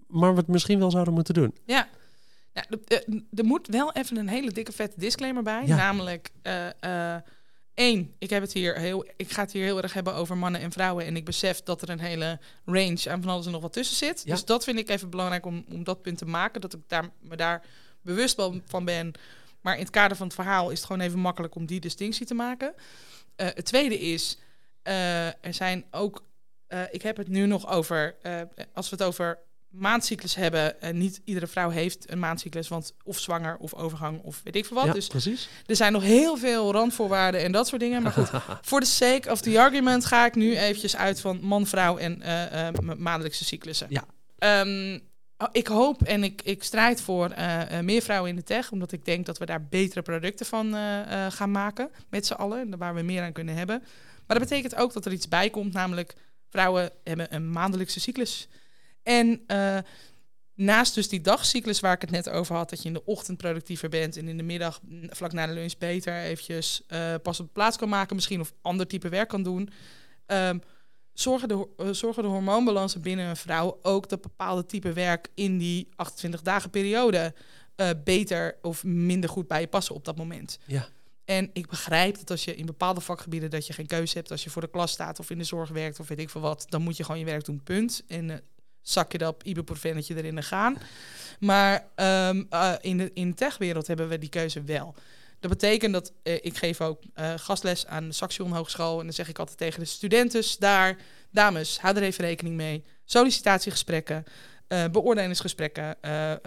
[0.06, 1.54] Maar we het misschien wel zouden moeten doen.
[1.64, 1.88] Ja.
[2.52, 5.62] ja er- er- er moet wel even een hele dikke vette disclaimer bij.
[5.66, 5.76] Ja.
[5.76, 6.66] Namelijk, eh,
[7.14, 7.20] eh,
[7.80, 10.60] één, ik, heb het hier heel, ik ga het hier heel erg hebben over mannen
[10.60, 11.04] en vrouwen.
[11.04, 13.96] En ik besef dat er een hele range aan van alles en nog wat tussen
[13.96, 14.22] zit.
[14.24, 14.32] Ja.
[14.32, 16.60] Dus dat vind ik even belangrijk om, om dat punt te maken.
[16.60, 17.64] Dat ik daar, me daar
[18.02, 19.12] bewust van ben
[19.60, 22.26] Maar in het kader van het verhaal is het gewoon even makkelijk om die distinctie
[22.26, 22.74] te maken.
[23.36, 24.38] Uh, het tweede is,
[24.84, 26.24] uh, er zijn ook,
[26.68, 28.16] uh, ik heb het nu nog over,
[28.74, 29.38] als we het over
[29.70, 30.80] maandcyclus hebben.
[30.80, 34.64] En niet iedere vrouw heeft een maandcyclus, want of zwanger of overgang of weet ik
[34.64, 34.86] veel wat.
[34.86, 35.48] Ja, dus precies.
[35.66, 38.02] er zijn nog heel veel randvoorwaarden en dat soort dingen.
[38.02, 38.30] Maar goed,
[38.62, 42.22] voor de sake of the argument ga ik nu eventjes uit van man, vrouw en
[42.22, 43.86] uh, uh, maandelijkse cyclussen.
[43.90, 44.04] Ja.
[44.60, 45.00] Um,
[45.52, 49.04] ik hoop en ik, ik strijd voor uh, meer vrouwen in de tech, omdat ik
[49.04, 50.74] denk dat we daar betere producten van
[51.28, 53.82] gaan maken met z'n allen, waar we meer aan kunnen hebben.
[54.26, 56.14] Maar dat betekent ook dat er iets bij komt, namelijk
[56.48, 58.48] vrouwen hebben een maandelijkse cyclus.
[59.10, 59.78] En uh,
[60.54, 63.38] naast dus die dagcyclus waar ik het net over had, dat je in de ochtend
[63.38, 67.46] productiever bent en in de middag vlak na de lunch beter eventjes uh, pas op
[67.46, 69.70] de plaats kan maken, misschien of ander type werk kan doen.
[70.26, 70.60] Um,
[71.12, 75.58] zorgen, de, uh, zorgen de hormoonbalansen binnen een vrouw ook dat bepaalde type werk in
[75.58, 77.34] die 28 dagen periode
[78.04, 80.58] beter of minder goed bij je passen op dat moment.
[80.66, 80.88] Ja.
[81.24, 84.44] En ik begrijp dat als je in bepaalde vakgebieden dat je geen keuze hebt, als
[84.44, 86.66] je voor de klas staat of in de zorg werkt of weet ik veel wat,
[86.68, 88.02] dan moet je gewoon je werk doen, punt.
[88.08, 88.36] En uh,
[88.82, 90.76] zak je dat ibuprofennetje erin en gaan.
[91.38, 94.94] Maar um, uh, in de in de techwereld hebben we die keuze wel.
[95.40, 98.98] Dat betekent dat uh, ik geef ook uh, gastles aan de Saxion Hogeschool.
[98.98, 100.96] En dan zeg ik altijd tegen de studenten daar...
[101.30, 102.84] dames, hou er even rekening mee.
[103.04, 104.24] Sollicitatiegesprekken,
[104.90, 105.96] beoordelingsgesprekken,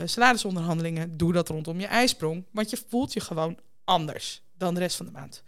[0.06, 1.18] salarisonderhandelingen.
[1.18, 2.46] Doe dat rondom je ijsprong.
[2.52, 5.44] Want je voelt je gewoon anders dan de rest van de maand.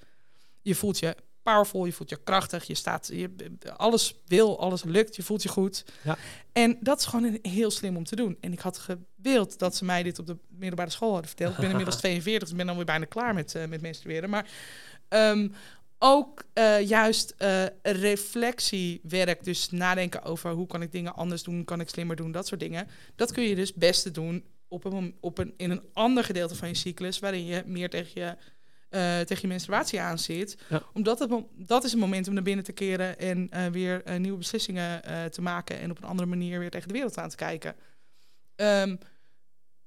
[0.61, 1.15] Je voelt je
[1.45, 3.29] powerful, je voelt je krachtig, je staat, je,
[3.77, 5.85] alles wil, alles lukt, je voelt je goed.
[6.03, 6.17] Ja.
[6.51, 8.37] En dat is gewoon een, heel slim om te doen.
[8.39, 11.53] En ik had gewild dat ze mij dit op de middelbare school hadden verteld.
[11.53, 14.29] Ik ben inmiddels 42, dus ik ben dan weer bijna klaar met, uh, met menstrueren.
[14.29, 14.49] Maar
[15.09, 15.53] um,
[15.99, 21.79] ook uh, juist uh, reflectiewerk, dus nadenken over hoe kan ik dingen anders doen, kan
[21.79, 22.87] ik slimmer doen, dat soort dingen.
[23.15, 26.67] Dat kun je dus beste doen op een, op een, in een ander gedeelte van
[26.67, 28.35] je cyclus, waarin je meer tegen je
[28.89, 30.57] uh, tegen je menstruatie aan zit.
[30.69, 30.83] Ja.
[30.93, 34.15] Omdat het, dat is een moment om naar binnen te keren en uh, weer uh,
[34.15, 37.35] nieuwe beslissingen te maken en op een andere manier weer tegen de wereld aan te
[37.35, 37.75] kijken.
[38.55, 38.97] Um,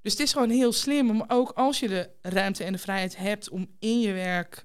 [0.03, 3.17] dus het is gewoon heel slim om ook als je de ruimte en de vrijheid
[3.17, 4.65] hebt om in je werk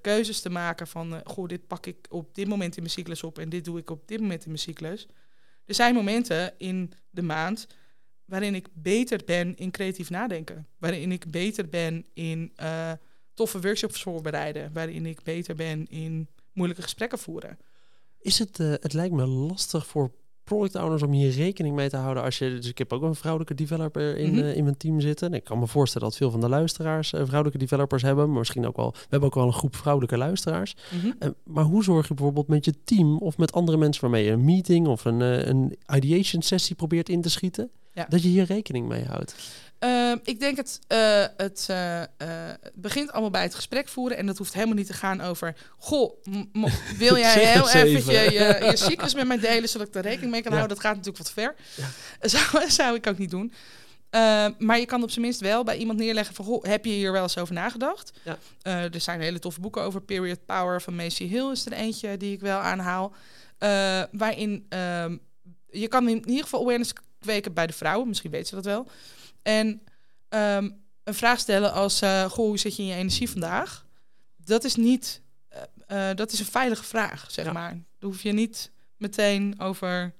[0.00, 3.38] keuzes te maken van, goh, dit pak ik op dit moment in mijn cyclus op
[3.38, 5.08] en dit doe ik op dit moment in mijn cyclus.
[5.64, 7.66] Er zijn momenten in de maand
[8.30, 10.66] waarin ik beter ben in creatief nadenken.
[10.78, 12.92] Waarin ik beter ben in uh,
[13.34, 14.70] toffe workshops voorbereiden.
[14.72, 17.58] Waarin ik beter ben in moeilijke gesprekken voeren.
[18.18, 20.10] Is het, uh, het lijkt me lastig voor
[20.44, 23.14] product owners om hier rekening mee te houden als je, dus ik heb ook een
[23.14, 24.44] vrouwelijke developer in, mm -hmm.
[24.44, 25.28] uh, in mijn team zitten.
[25.28, 28.38] En ik kan me voorstellen dat veel van de luisteraars uh, vrouwelijke developers hebben, maar
[28.38, 30.76] misschien ook wel, we hebben ook wel een groep vrouwelijke luisteraars.
[30.92, 31.14] Mm -hmm.
[31.20, 34.30] uh, maar hoe zorg je bijvoorbeeld met je team of met andere mensen waarmee je
[34.30, 38.06] een meeting of een, een ideation sessie probeert in te schieten, ja.
[38.08, 39.34] dat je hier rekening mee houdt?
[39.84, 42.02] Uh, ik denk het, uh, het uh,
[42.74, 44.16] begint allemaal bij het gesprek voeren.
[44.16, 45.56] En dat hoeft helemaal niet te gaan over...
[45.78, 46.22] Goh,
[46.96, 49.68] wil jij heel even je, je, je cyclus met mij delen...
[49.68, 50.56] zodat ik er rekening mee kan Ja.
[50.56, 50.76] houden?
[50.76, 51.54] Dat gaat natuurlijk wat ver.
[51.74, 51.88] Ja.
[52.28, 53.52] Zou, zou ik ook niet doen.
[54.10, 56.44] Uh, maar je kan op zijn minst wel bij iemand neerleggen van...
[56.44, 58.12] Goh, heb je hier wel eens over nagedacht?
[58.22, 58.38] Ja.
[58.62, 60.00] Uh, er zijn hele toffe boeken over.
[60.00, 63.14] Period Power van Macy Hill is er eentje die ik wel aanhaal.
[63.58, 65.04] Uh, waarin uh,
[65.70, 68.08] je kan in ieder geval awareness kweken bij de vrouwen.
[68.08, 68.86] Misschien weten ze dat wel.
[69.42, 69.66] En
[70.28, 72.02] um, een vraag stellen als...
[72.02, 73.86] Uh, goh, hoe zit je in je energie vandaag?
[74.36, 75.22] Dat is niet...
[75.88, 77.52] Uh, dat is een veilige vraag, zeg Ja.
[77.52, 77.70] maar.
[77.70, 80.14] Daar hoef je niet meteen over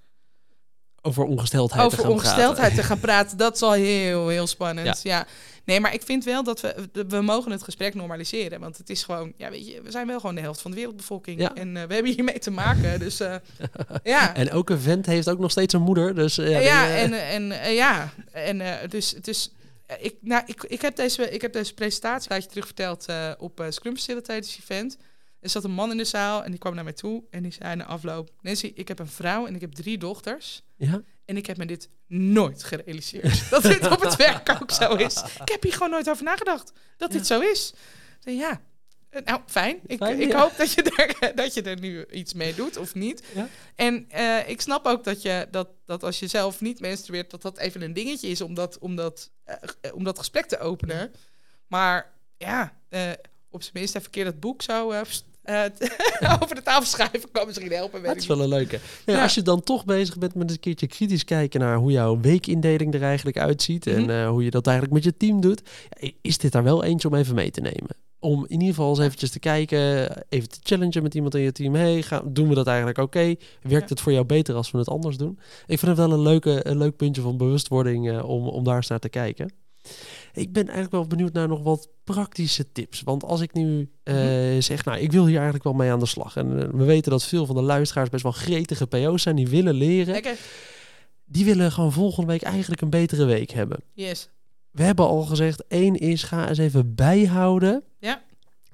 [1.02, 2.76] Over ongesteldheid te over gaan ongesteldheid praten.
[2.76, 3.36] te gaan praten.
[3.36, 5.02] Dat is al heel, heel spannend.
[5.02, 5.26] Ja.
[5.64, 8.60] Nee, maar ik vind wel dat we, we mogen het gesprek normaliseren.
[8.60, 10.76] Want het is gewoon, ja, weet je, we zijn wel gewoon de helft van de
[10.76, 11.40] wereldbevolking.
[11.40, 11.54] Ja.
[11.54, 12.98] En uh, we hebben hiermee te maken.
[12.98, 13.34] Dus uh,
[14.02, 14.34] ja.
[14.34, 16.14] En elke vent heeft ook nog steeds een moeder.
[16.14, 19.54] Dus, uh, Ja, ja, die, en, en ja, en dus het is.
[19.98, 23.06] Ik, nou, ik, ik, heb deze, ik heb deze presentatie een terug verteld
[23.38, 24.96] op Scrum Facilitators Event.
[25.40, 27.52] Er zat een man in de zaal en die kwam naar mij toe en die
[27.52, 28.30] zei na afloop...
[28.40, 30.62] Nancy, ik heb een vrouw en ik heb drie dochters.
[30.76, 31.02] ja?
[31.24, 33.50] En ik heb me dit nooit gerealiseerd.
[33.50, 35.22] dat dit op het werk ook zo is.
[35.40, 37.18] Ik heb hier gewoon nooit over nagedacht dat Ja.
[37.18, 37.72] dit zo is.
[38.20, 38.60] Dus ja,
[39.10, 39.78] eh, nou fijn.
[39.86, 40.40] Ik, Fijn, ik ja.
[40.40, 43.22] hoop dat je, er, dat je er nu iets mee doet of niet.
[43.34, 43.48] Ja.
[43.74, 47.42] En uh, ik snap ook dat, je, dat, dat als je zelf niet menstrueert, dat
[47.42, 51.12] dat even een dingetje is om dat, om dat, uh, om dat gesprek te openen.
[51.66, 53.10] Maar ja, uh,
[53.50, 54.92] op zijn minst even een keer dat boek zo
[55.44, 55.64] uh,
[56.42, 58.02] over de tafel schrijven kan misschien helpen.
[58.02, 58.78] Dat is wel een leuke.
[59.06, 59.22] Ja, ja.
[59.22, 62.94] Als je dan toch bezig bent met een keertje kritisch kijken naar hoe jouw weekindeling
[62.94, 64.00] er eigenlijk uitziet Mhm.
[64.00, 65.62] mm en uh, hoe je dat eigenlijk met je team doet,
[66.20, 67.96] is dit daar wel eentje om even mee te nemen?
[68.18, 71.52] Om in ieder geval eens eventjes te kijken, even te challengen met iemand in je
[71.52, 71.74] team.
[71.74, 73.18] Hey, gaan, doen we dat eigenlijk oké?
[73.18, 73.38] Okay?
[73.62, 73.94] Werkt ja.
[73.94, 75.38] het voor jou beter als we het anders doen?
[75.66, 78.76] Ik vind het wel een, leuke, een leuk puntje van bewustwording uh, om, om daar
[78.76, 79.52] eens naar te kijken.
[80.32, 83.02] Ik ben eigenlijk wel benieuwd naar nog wat praktische tips.
[83.02, 84.14] Want als ik nu uh,
[84.58, 86.36] zeg, nou, ik wil hier eigenlijk wel mee aan de slag.
[86.36, 89.48] En eh, we weten dat veel van de luisteraars best wel gretige PO's zijn, die
[89.48, 90.22] willen leren.
[91.24, 93.78] Die willen gewoon volgende week eigenlijk een betere week hebben.
[93.92, 94.28] Yes.
[94.70, 97.82] We hebben al gezegd, één is, ga eens even bijhouden.
[97.98, 98.22] Ja.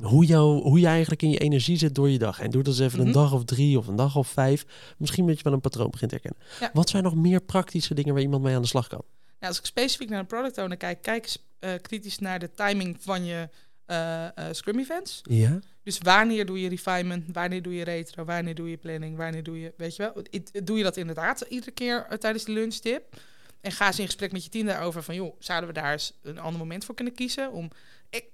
[0.02, 2.40] Hoe, jou, hoe je eigenlijk in je energie zit door je dag.
[2.40, 3.06] En doe dat eens even Mhm.
[3.06, 4.66] een dag of drie of een dag of vijf.
[4.98, 6.50] Misschien dat je wel een patroon begint te herkennen.
[6.60, 6.70] Ja.
[6.72, 9.02] Wat zijn nog meer praktische dingen waar iemand mee aan de slag kan?
[9.38, 12.50] Nou, als ik specifiek naar een product owner kijk, kijk eens eh, kritisch naar de
[12.54, 13.48] timing van je
[13.86, 15.20] eh, eh, Scrum events.
[15.22, 15.58] Ja.
[15.82, 19.60] Dus wanneer doe je refinement, wanneer doe je retro, wanneer doe je planning, wanneer doe
[19.60, 20.22] je, weet je wel,
[20.64, 23.20] doe je dat inderdaad iedere keer tijdens de lunchtip?
[23.60, 26.12] En ga eens in gesprek met je team daarover van, joh, zouden we daar eens
[26.22, 27.52] een ander moment voor kunnen kiezen?
[27.52, 27.70] Om,
[28.10, 28.24] ik,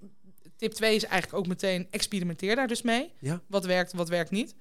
[0.57, 3.13] tip 2 is eigenlijk ook meteen experimenteer daar dus mee.
[3.19, 3.43] Ja.
[3.47, 4.55] Wat werkt, wat werkt niet.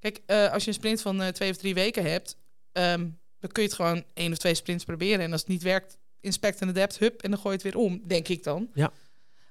[0.00, 2.36] Kijk, als je een sprint van twee of drie weken hebt,
[2.72, 3.08] ehm,
[3.44, 5.24] dan kun je het gewoon één of twee sprints proberen.
[5.24, 7.84] En als het niet werkt, inspect en adapt, hup, en dan gooi je het weer
[7.84, 8.70] om, denk ik dan.
[8.74, 8.92] Ja.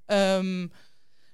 [0.06, 0.68] Ehm,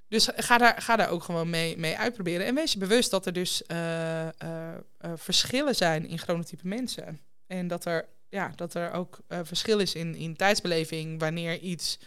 [0.07, 2.45] dus ga daar, ga daar ook gewoon mee, mee uitproberen.
[2.45, 7.19] En wees je bewust dat er dus eh, eh, eh, verschillen zijn in chronotype mensen.
[7.47, 11.99] En dat er, ja, dat er ook verschil is in, in tijdsbeleving wanneer iets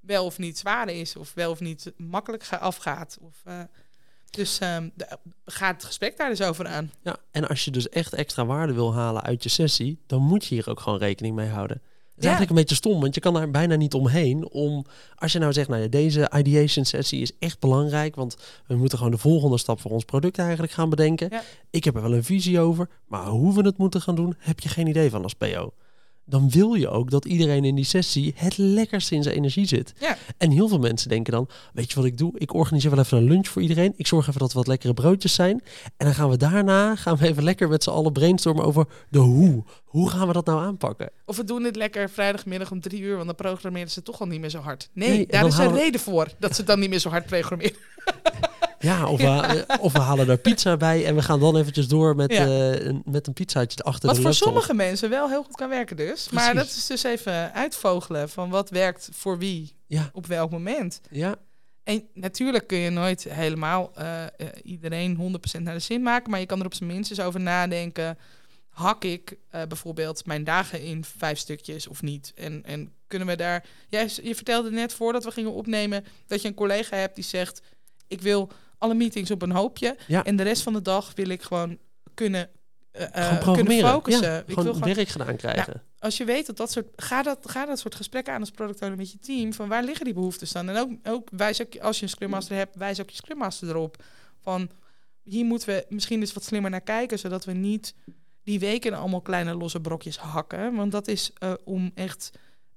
[0.00, 3.18] wel of niet zwaar is, of wel of niet makkelijk ga- afgaat.
[3.20, 3.42] Of,
[4.36, 6.90] dus de- ga het gesprek daar dus over aan.
[7.02, 10.44] Ja, en als je dus echt extra waarde wil halen uit je sessie, dan moet
[10.44, 11.76] je hier ook gewoon rekening mee houden.
[11.76, 12.36] Het is Ja.
[12.36, 14.48] eigenlijk een beetje stom, want je kan daar bijna niet omheen.
[14.50, 14.84] Om,
[15.16, 18.98] als je nou zegt, nou ja, deze ideation sessie is echt belangrijk, want we moeten
[18.98, 21.28] gewoon de volgende stap voor ons product eigenlijk gaan bedenken.
[21.30, 21.42] Ja.
[21.70, 24.60] Ik heb er wel een visie over, maar hoe we het moeten gaan doen, heb
[24.60, 25.72] je geen idee van als PO.
[26.26, 29.92] Dan wil je ook dat iedereen in die sessie het lekkerste in zijn energie zit.
[30.00, 30.16] Ja.
[30.38, 32.32] En heel veel mensen denken dan, weet je wat ik doe?
[32.34, 33.92] Ik organiseer wel even een lunch voor iedereen.
[33.96, 35.62] Ik zorg even dat er wat lekkere broodjes zijn.
[35.96, 39.18] En dan gaan we daarna gaan we even lekker met z'n allen brainstormen over de
[39.18, 39.64] hoe.
[39.84, 41.10] Hoe gaan we dat nou aanpakken?
[41.26, 44.26] Of we doen dit lekker vrijdagmiddag om drie uur, want dan programmeren ze toch al
[44.26, 44.88] niet meer zo hard.
[44.92, 47.76] Nee, daar is een we- reden voor dat ze dan niet meer zo hard programmeren.
[48.78, 51.88] Ja, of, We, eh, of we halen er pizza bij en we gaan dan eventjes
[51.88, 54.48] door met, eh, een, met een pizzaatje achter Wat de voor laptop.
[54.48, 56.28] sommige mensen wel heel goed kan werken dus.
[56.30, 59.76] Maar dat is dus even uitvogelen van wat werkt voor wie
[60.12, 61.00] op welk moment.
[61.10, 61.36] ja,
[61.84, 64.24] En natuurlijk kun je nooit helemaal eh,
[64.62, 67.40] iedereen 100% naar de zin maken, maar je kan er op zijn minst eens over
[67.40, 68.18] nadenken.
[68.68, 72.32] Hak ik bijvoorbeeld mijn dagen in vijf stukjes of niet?
[72.34, 73.64] En, en kunnen we daar.
[73.88, 77.62] Jij, je vertelde net voordat we gingen opnemen dat je een collega hebt die zegt:
[78.08, 78.50] Ik wil
[78.84, 80.24] alle meetings op een hoopje ja.
[80.24, 81.78] en de rest van de dag wil ik gewoon
[82.14, 82.50] kunnen,
[82.92, 84.30] gewoon kunnen focussen.
[84.30, 85.82] Ja, ik wil gewoon werk gedaan krijgen.
[85.98, 86.86] als je weet dat dat soort.
[86.96, 89.52] Ga dat, ga dat soort gesprekken aan als product owner met je team.
[89.52, 90.68] Van waar liggen die behoeftes dan?
[90.68, 93.38] En ook, ook wijs ook, als je een Scrum Master hebt, wijs ook je Scrum
[93.38, 94.04] Master erop.
[94.40, 94.70] Van
[95.22, 97.94] hier moeten we misschien eens wat slimmer naar kijken, zodat we niet
[98.42, 100.74] die weken allemaal kleine losse brokjes hakken.
[100.74, 102.30] Want dat is eh, om echt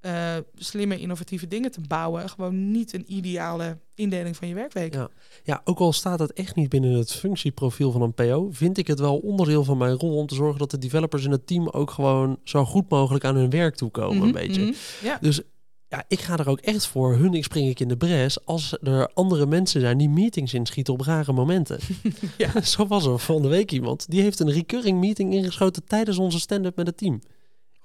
[0.07, 2.29] eh, slimme, innovatieve dingen te bouwen.
[2.29, 4.93] Gewoon niet een ideale indeling van je werkweek.
[4.93, 5.09] Ja.
[5.43, 8.87] Ja, ook al staat het echt niet binnen het functieprofiel van een PO, vind ik
[8.87, 11.67] het wel onderdeel van mijn rol om te zorgen dat de developers in het team
[11.69, 14.17] ook gewoon zo goed mogelijk aan hun werk toekomen.
[14.17, 14.61] Mhm, een beetje.
[14.61, 14.73] mhm.
[15.03, 15.17] Ja.
[15.21, 15.41] Dus
[15.89, 17.15] ja, ik ga er ook echt voor.
[17.15, 20.93] Hun, ik spring ik in de bres als er andere mensen zijn die meetings inschieten
[20.93, 21.79] op rare momenten.
[22.37, 22.61] Ja.
[22.75, 24.09] Zo was er van de week iemand.
[24.09, 27.21] Die heeft een recurring meeting ingeschoten tijdens onze stand-up met het team.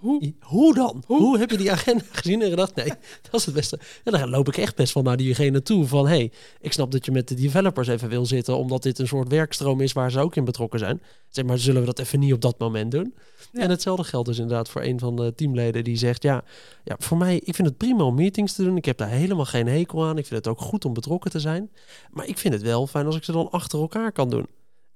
[0.02, 0.34] Hoe?
[0.40, 1.02] Hoe dan?
[1.06, 1.18] Hoe?
[1.18, 1.38] Hoe?
[1.38, 2.88] heb je die agenda gezien en gedacht, nee,
[3.30, 3.78] dat is het beste.
[4.04, 7.04] En dan loop ik echt best wel naar diegene toe van, hey, ik snap dat
[7.04, 10.20] je met de developers even wil zitten, omdat dit een soort werkstroom is waar ze
[10.20, 11.02] ook in betrokken zijn.
[11.28, 13.14] Zeg maar, zullen we dat even niet op dat moment doen?
[13.52, 13.60] Ja.
[13.60, 16.44] En hetzelfde geldt dus inderdaad voor een van de teamleden die zegt, ja,
[16.84, 18.76] ja, voor mij, ik vind het prima om meetings te doen.
[18.76, 20.18] Ik heb daar helemaal geen hekel aan.
[20.18, 21.70] Ik vind het ook goed om betrokken te zijn.
[22.10, 24.46] Maar ik vind het wel fijn als ik ze dan achter elkaar kan doen.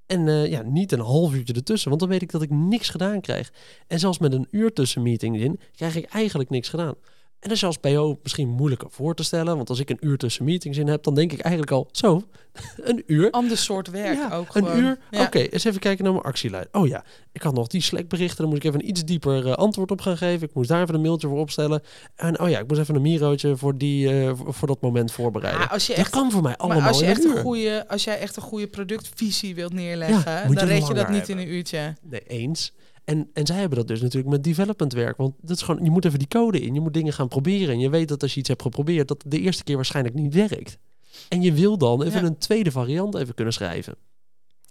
[0.06, 2.88] En eh, ja, niet een half uurtje ertussen, want dan weet ik dat ik niks
[2.88, 3.52] gedaan krijg.
[3.86, 6.94] En zelfs met een uur tussen meetings in, krijg ik eigenlijk niks gedaan.
[7.46, 10.18] En dat is als PO misschien moeilijker voor te stellen, want als ik een uur
[10.18, 12.22] tussen meetings in heb, dan denk ik eigenlijk al, zo,
[12.76, 13.30] een uur.
[13.30, 14.84] Ander soort werk Ja, ook een gewoon.
[14.84, 14.98] uur.
[15.10, 15.22] Ja.
[15.22, 16.66] Oké, eens even kijken naar mijn actielijn.
[16.72, 18.36] Oh ja, ik had nog die Slack berichten.
[18.36, 20.48] Dan moet ik even een iets dieper eh, antwoord op gaan geven.
[20.48, 21.82] Ik moest daar even een mailtje voor opstellen.
[22.16, 25.62] En oh ja, ik moest even een mirootje voor, die, eh, voor, dat moment voorbereiden.
[25.62, 27.88] Ja, als je dat echt kan voor mij allemaal Maar als, je echt een goede,
[27.88, 31.48] als jij echt een goede productvisie wilt neerleggen, dan red je dat niet in een
[31.48, 31.94] uurtje.
[32.02, 32.72] Nee, eens.
[33.06, 35.16] En, en zij hebben dat dus natuurlijk met development werk.
[35.16, 36.74] Want dat is gewoon, je moet even die code in.
[36.74, 37.68] Je moet dingen gaan proberen.
[37.74, 40.34] En je weet dat als je iets hebt geprobeerd, dat de eerste keer waarschijnlijk niet
[40.34, 40.78] werkt.
[41.28, 42.26] En je wil dan even Ja.
[42.26, 43.94] een tweede variant even kunnen schrijven.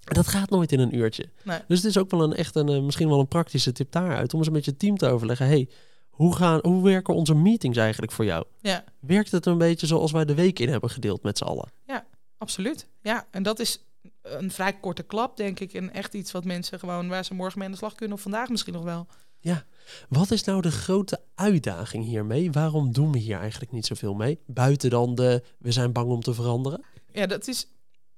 [0.03, 1.29] En dat gaat nooit in een uurtje.
[1.43, 1.59] Nee.
[1.67, 4.33] Dus het is ook wel een echt een, eh, misschien wel een praktische tip daaruit.
[4.33, 5.47] Om eens met je team te overleggen.
[5.47, 5.69] Hey,
[6.09, 8.45] hoe, gaan, hoe werken onze meetings eigenlijk voor jou?
[8.61, 11.69] Ja, Werkt het een beetje zoals wij de week in hebben gedeeld met z'n allen?
[12.37, 12.87] absoluut.
[13.01, 13.84] Ja, en dat is
[14.25, 15.73] een vrij korte klap, denk ik.
[15.73, 18.23] En echt iets wat mensen gewoon, waar ze morgen mee aan de slag kunnen of
[18.23, 19.07] vandaag misschien nog wel.
[20.09, 22.51] Wat is nou de grote uitdaging hiermee?
[22.51, 24.39] Waarom doen we hier eigenlijk niet zoveel mee?
[24.45, 26.83] Buiten dan de we zijn bang om te veranderen.
[27.11, 27.67] Ja, dat is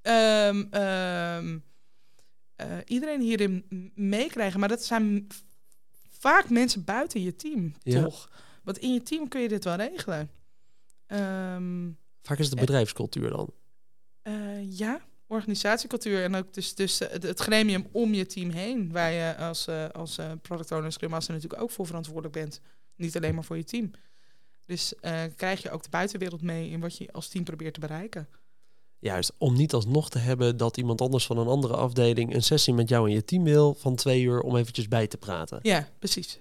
[0.02, 1.58] ehm, ehm,
[2.56, 3.65] eh, iedereen hierin
[3.96, 4.60] meekrijgen.
[4.60, 5.28] Maar dat zijn
[6.10, 8.04] vaak mensen buiten je team, Ja.
[8.04, 8.30] toch?
[8.63, 10.30] Want in je team kun je dit wel regelen.
[11.08, 11.89] Ehm,
[12.22, 12.65] Vaak is het de Eh.
[12.65, 13.50] bedrijfscultuur dan.
[14.22, 18.92] eh, ja, organisatiecultuur en ook dus, dus eh, het, gremium om je team heen.
[18.92, 22.34] Waar je als, eh, als eh, product owner en scrum master natuurlijk ook voor verantwoordelijk
[22.34, 22.62] bent.
[22.96, 23.92] Niet alleen maar voor je team.
[24.66, 24.94] Dus
[25.36, 28.28] krijg je ook de buitenwereld mee in wat je als team probeert te bereiken.
[29.00, 32.74] Juist, om niet alsnog te hebben dat iemand anders van een andere afdeling een sessie
[32.74, 35.60] met jou en je team wil van twee uur om eventjes bij te praten.
[35.62, 36.40] Ja, precies.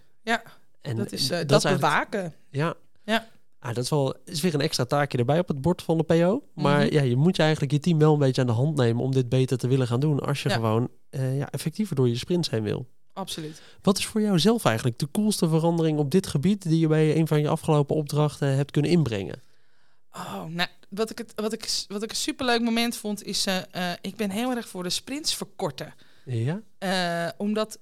[0.81, 2.35] En dat is, dat dat, bewaken.
[2.51, 2.75] Ja.
[3.05, 3.29] Ja.
[3.67, 6.03] Ah, dat is wel is weer een extra taakje erbij op het bord van de
[6.03, 6.43] PO.
[6.55, 6.93] Maar Mhm.
[6.95, 9.13] ja, je moet je eigenlijk je team wel een beetje aan de hand nemen om
[9.13, 10.21] dit beter te willen gaan doen.
[10.21, 10.55] Als je Ja.
[10.55, 12.87] gewoon eh, ja, effectiever door je sprints heen wil.
[13.13, 13.63] Absoluut.
[13.83, 17.17] Wat is voor jou zelf eigenlijk de coolste verandering op dit gebied die je bij
[17.17, 19.43] een van je afgelopen opdrachten hebt kunnen inbrengen?
[20.13, 23.47] Oh, nou, wat ik, het, wat ik, wat ik een superleuk moment vond, is...
[23.47, 23.57] eh,
[23.91, 25.95] eh, ik ben heel erg voor de sprints verkorten.
[26.25, 26.63] Ja?
[27.37, 27.79] Omdat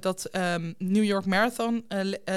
[0.00, 1.84] dat ehm, New York Marathon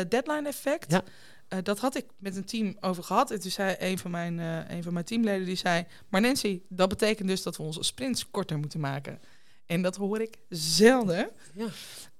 [0.09, 0.91] deadline effect...
[0.91, 1.03] Ja.
[1.51, 3.31] Eh, dat had ik met een team over gehad.
[3.31, 5.85] En toen zei een van mijn, eh, een van mijn teamleden, die zei...
[6.09, 9.19] Maar Nancy, dat betekent dus dat we onze sprints korter moeten maken.
[9.65, 11.29] En dat hoor ik zelden.
[11.53, 11.67] Ja.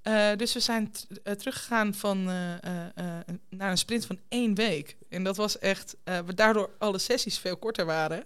[0.01, 0.91] Eh, dus we zijn
[1.37, 4.97] teruggegaan van, naar een sprint van één week.
[5.09, 8.23] En dat was echt, eh daardoor alle sessies veel korter waren.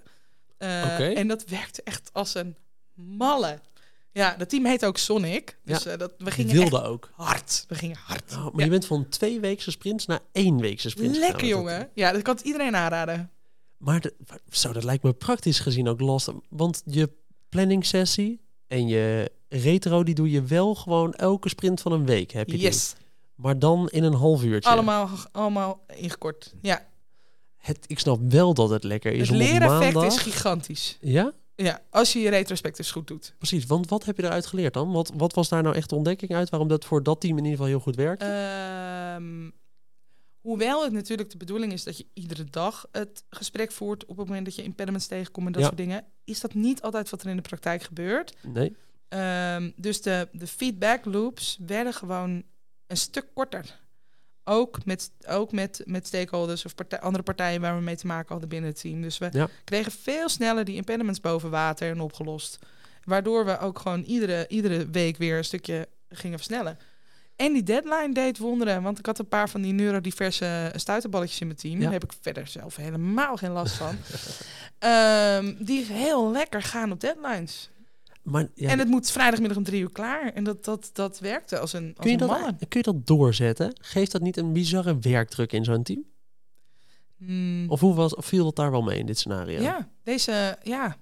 [0.57, 1.13] Oké.
[1.15, 2.55] En dat werkte echt als een
[2.93, 3.59] malle.
[4.15, 5.57] Ja, dat team heet ook Sonic.
[5.63, 5.91] Dus Ja.
[5.91, 7.09] eh, dat, we gingen wilde echt ook.
[7.13, 7.65] hard.
[7.67, 8.31] We gingen hard.
[8.31, 8.63] Oh, maar Ja.
[8.63, 11.89] je bent van twee weekse sprints naar één weekse gegaan Lekker jongen.
[11.93, 13.29] Ja, dat kan het iedereen aanraden.
[13.77, 14.13] Maar de,
[14.49, 16.33] zo, dat lijkt me praktisch gezien ook lastig.
[16.49, 17.09] Want je
[17.49, 22.31] planning sessie en je retro, die doe je wel gewoon elke sprint van een week.
[22.31, 22.61] Heb je die.
[22.65, 22.93] Yes.
[23.35, 24.69] Maar dan in een half uurtje.
[24.69, 26.53] Allemaal, allemaal ingekort.
[26.61, 26.85] Ja,
[27.57, 30.97] Het, ik snap wel dat het lekker is het leereffect is gigantisch.
[31.01, 33.33] Ja, Ja, als je je retrospectives goed doet.
[33.37, 33.65] precies.
[33.65, 34.91] Want wat heb je eruit geleerd dan?
[34.91, 36.49] Wat, wat was daar nou echt de ontdekking uit?
[36.49, 38.21] Waarom dat voor dat team in ieder geval heel goed werkt?
[38.21, 39.49] Ehm,
[40.41, 44.27] hoewel het natuurlijk de bedoeling is dat je iedere dag het gesprek voert op het
[44.27, 45.67] moment dat je impediments tegenkomt en dat Ja.
[45.67, 48.35] soort dingen, is dat niet altijd wat er in de praktijk gebeurt.
[48.47, 48.75] nee?
[49.07, 52.43] Ehm, dus de, de feedback loops werden gewoon
[52.87, 53.79] een stuk korter.
[54.47, 58.29] Ook met, ook met, met stakeholders of partij, andere partijen waar we mee te maken
[58.29, 59.01] hadden binnen het team.
[59.01, 59.47] Dus we Ja.
[59.63, 62.59] kregen veel sneller die impediments boven water en opgelost.
[63.03, 66.77] Waardoor we ook gewoon iedere, iedere week weer een stukje gingen versnellen.
[67.35, 71.47] En die deadline deed wonderen, want ik had een paar van die neurodiverse stuiterballetjes in
[71.47, 71.75] mijn team.
[71.75, 71.81] Ja.
[71.83, 73.97] Daar heb ik verder zelf helemaal geen last van.
[74.79, 77.69] Ehm, die heel lekker gaan op deadlines.
[78.25, 80.33] Maar ja, En het moet vrijdagmiddag om drie uur klaar.
[80.33, 83.07] En dat, dat, dat werkte als een, als kun, je een dat, kun je dat
[83.07, 83.73] doorzetten?
[83.81, 86.05] Geeft dat niet een bizarre werkdruk in zo'n team?
[87.17, 89.61] Hmm, Of hoe was, of viel dat daar wel mee in dit scenario?
[89.61, 89.89] ja.
[90.03, 90.97] deze, ja.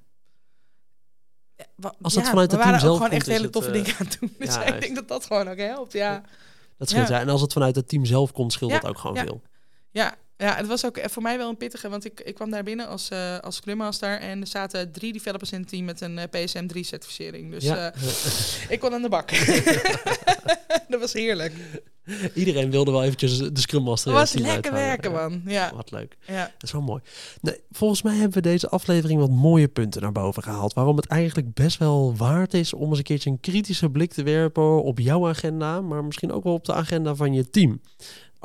[2.01, 4.05] Als dat ja, vanuit het team zelf gewoon komt, echt hele toffe eh, dingen aan
[4.05, 4.35] het doen.
[4.39, 6.23] Dus ja, ik denk dat dat gewoon ook helpt, ja.
[6.77, 7.19] Dat scheelt, Ja.
[7.19, 9.41] En als het vanuit het team zelf komt, scheelt dat ook gewoon veel.
[9.91, 12.49] Ja, ja, het was ook eh, voor mij wel een pittige, want ik, ik kwam
[12.49, 15.85] daar binnen als, eh als Scrum Master en er zaten drie developers in het team
[15.85, 17.51] met een eh, PSM 3 certificering.
[17.51, 17.93] Dus ja.
[18.73, 19.29] ik kon aan de bak.
[20.89, 21.53] dat was heerlijk.
[22.33, 25.41] Iedereen wilde wel eventjes de Scrum Master Het was lekker werken, man.
[25.45, 26.17] Ja, Wat leuk.
[26.27, 26.43] ja.
[26.43, 27.01] Dat is wel mooi.
[27.41, 30.73] Nee, volgens mij hebben we deze aflevering wat mooie punten naar boven gehaald.
[30.73, 34.23] Waarom het eigenlijk best wel waard is om eens een keertje een kritische blik te
[34.23, 37.81] werpen op jouw agenda, maar misschien ook wel op de agenda van je team.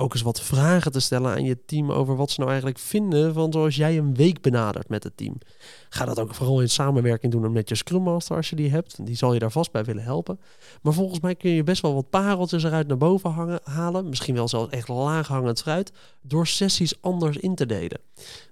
[0.01, 3.35] Ook eens wat vragen te stellen aan je team over wat ze nou eigenlijk vinden
[3.35, 5.39] van zoals jij een week benadert met het team.
[5.88, 9.07] Ga dat ook vooral in samenwerking doen met je Scrum Master als je die hebt.
[9.07, 10.40] Die zal je daar vast bij willen helpen.
[10.83, 14.09] Maar volgens mij kun je best wel wat pareltjes eruit naar boven hangen, halen.
[14.09, 15.92] Misschien wel zelfs echt laag hangend fruit.
[16.22, 18.01] Door sessies anders in te delen.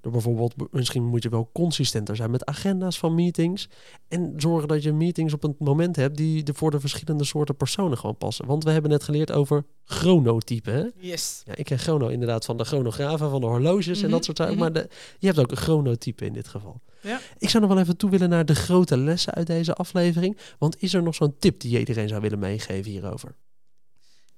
[0.01, 3.69] Door bijvoorbeeld, misschien moet je wel consistenter zijn met agenda's van meetings.
[4.09, 7.57] En zorgen dat je meetings op een moment hebt die er voor de verschillende soorten
[7.57, 8.47] personen gewoon passen.
[8.47, 10.73] Want we hebben net geleerd over chronotypen.
[10.75, 10.85] Hè?
[10.99, 11.43] Yes.
[11.45, 14.37] Ja, ik ken chrono inderdaad van de chronografen, van de horloges en Mhm, dat soort
[14.37, 14.53] zaken.
[14.55, 14.63] mhm.
[14.63, 16.81] Maar de, je hebt ook een chronotype in dit geval.
[17.07, 17.21] Ja.
[17.39, 20.39] Ik zou nog wel even toe willen naar de grote lessen uit deze aflevering.
[20.59, 23.35] Want is er nog zo'n tip die je iedereen zou willen meegeven hierover?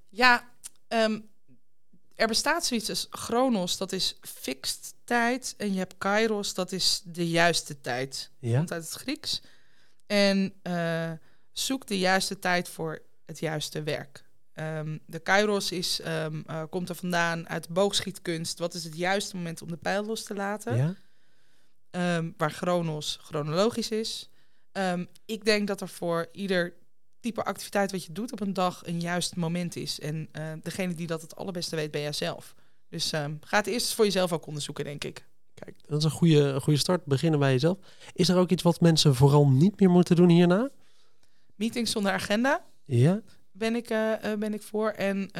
[0.09, 0.48] Ja,
[0.88, 1.20] ehm,
[2.14, 5.55] er bestaat zoiets als chronos, dat is fixed tijd.
[5.57, 8.30] En je hebt kairos, dat is de juiste tijd.
[8.38, 8.57] Ja?
[8.59, 9.43] Komt uit het Grieks.
[10.07, 11.12] En eh,
[11.53, 14.24] zoek de juiste tijd voor het juiste werk.
[14.53, 18.59] Ehm, de kairos is, ehm, eh, komt er vandaan uit boogschietkunst.
[18.59, 20.76] Wat is het juiste moment om de pijl los te laten?
[20.76, 20.95] Ja?
[21.91, 24.30] Ehm, waar chronos chronologisch is.
[24.72, 26.74] Ehm, ik denk dat er voor ieder
[27.20, 30.01] type activiteit wat je doet op een dag een juist moment is.
[30.01, 32.55] En eh, degene die dat het allerbeste weet, ben jijzelf.
[32.89, 33.11] Dus
[33.41, 35.26] ga het eerst voor jezelf ook onderzoeken, denk ik.
[35.55, 37.05] Kijk, dat is een goede, een goede start.
[37.05, 37.78] Beginnen bij jezelf.
[38.12, 40.70] Is er ook iets wat mensen vooral niet meer moeten doen hierna?
[41.55, 42.64] Meetings zonder agenda.
[42.84, 43.20] Ja.
[43.53, 44.91] Ben ik, uh, ben ik voor.
[44.91, 45.30] En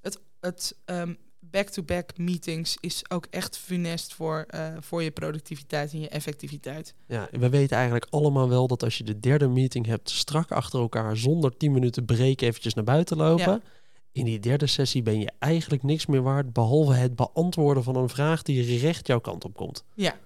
[0.00, 1.18] het, het um,
[1.50, 6.94] back-to-back meetings is ook echt funest voor, uh, voor je productiviteit en je effectiviteit.
[7.06, 10.80] Ja, we weten eigenlijk allemaal wel dat als je de derde meeting hebt, strak achter
[10.80, 13.52] elkaar, zonder 10 minuten break eventjes naar buiten lopen.
[13.52, 13.60] Ja.
[14.12, 18.08] In die derde sessie ben je eigenlijk niks meer waard, behalve het beantwoorden van een
[18.08, 19.84] vraag die recht jouw kant op komt.
[19.94, 20.16] Ja.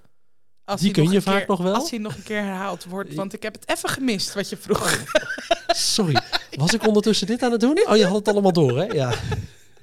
[0.64, 1.74] Als die kun je vaak nog wel.
[1.74, 4.56] Als hij nog een keer herhaald wordt, want ik heb het even gemist wat je
[4.56, 5.04] vroeg.
[5.66, 7.86] Sorry, was ik ondertussen dit aan het doen?
[7.88, 8.84] Oh, je had het allemaal door, hè?
[8.84, 9.14] Ja.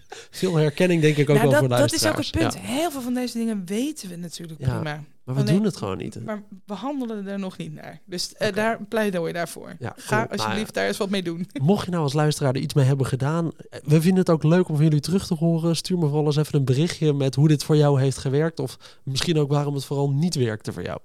[0.31, 2.53] Veel herkenning denk ik ook nou, wel dat, voor Dat is ook het punt.
[2.53, 2.59] Ja.
[2.59, 5.03] Heel veel van deze dingen weten we natuurlijk Ja, prima.
[5.23, 6.25] Maar we Alleen- doen het gewoon niet.
[6.25, 8.01] Maar we handelen er nog niet naar.
[8.05, 8.55] Dus eh, Oké.
[8.55, 9.75] daar pleidooi daarvoor.
[9.79, 10.31] Ja, Ga cool.
[10.31, 11.47] alsjeblieft Nou daar eens wat mee doen.
[11.61, 14.43] Mocht je nou als luisteraar er iets mee hebben gedaan, eh, we vinden het ook
[14.43, 15.75] leuk om van jullie terug te horen.
[15.75, 18.59] Stuur me vooral eens even een berichtje met hoe dit voor jou heeft gewerkt.
[18.59, 20.99] Of misschien ook waarom het vooral niet werkte voor jou.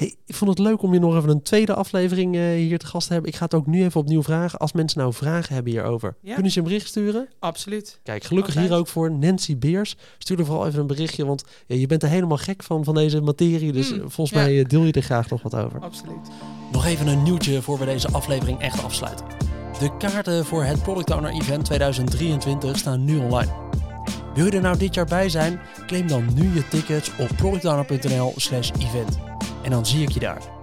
[0.00, 2.86] Hey, ik vond het leuk om je nog even een tweede aflevering eh, hier te
[2.86, 3.30] gast te hebben.
[3.30, 4.58] Ik ga het ook nu even opnieuw vragen.
[4.58, 6.34] Als mensen nou vragen hebben hierover, Ja.
[6.34, 7.28] kunnen ze een bericht sturen?
[7.38, 8.00] Absoluut.
[8.02, 8.70] Kijk, gelukkig Altijd.
[8.72, 9.96] hier ook voor Nancy Beers.
[10.18, 12.94] Stuur er vooral even een berichtje, want ja, je bent er helemaal gek van, van
[12.94, 13.72] deze materie.
[13.72, 14.44] Dus Mm, eh, volgens ja.
[14.44, 15.80] mij eh, deel je er graag nog wat over.
[15.80, 16.28] Absoluut.
[16.72, 19.26] Nog even een nieuwtje voor we deze aflevering echt afsluiten.
[19.78, 23.52] De kaarten voor het Product Owner Event 2023 staan nu online.
[24.34, 25.60] Wil je er nou dit jaar bij zijn?
[25.86, 29.18] Claim dan nu je tickets op productowner.nl slash event.
[29.62, 30.59] En dan zie ik je daar.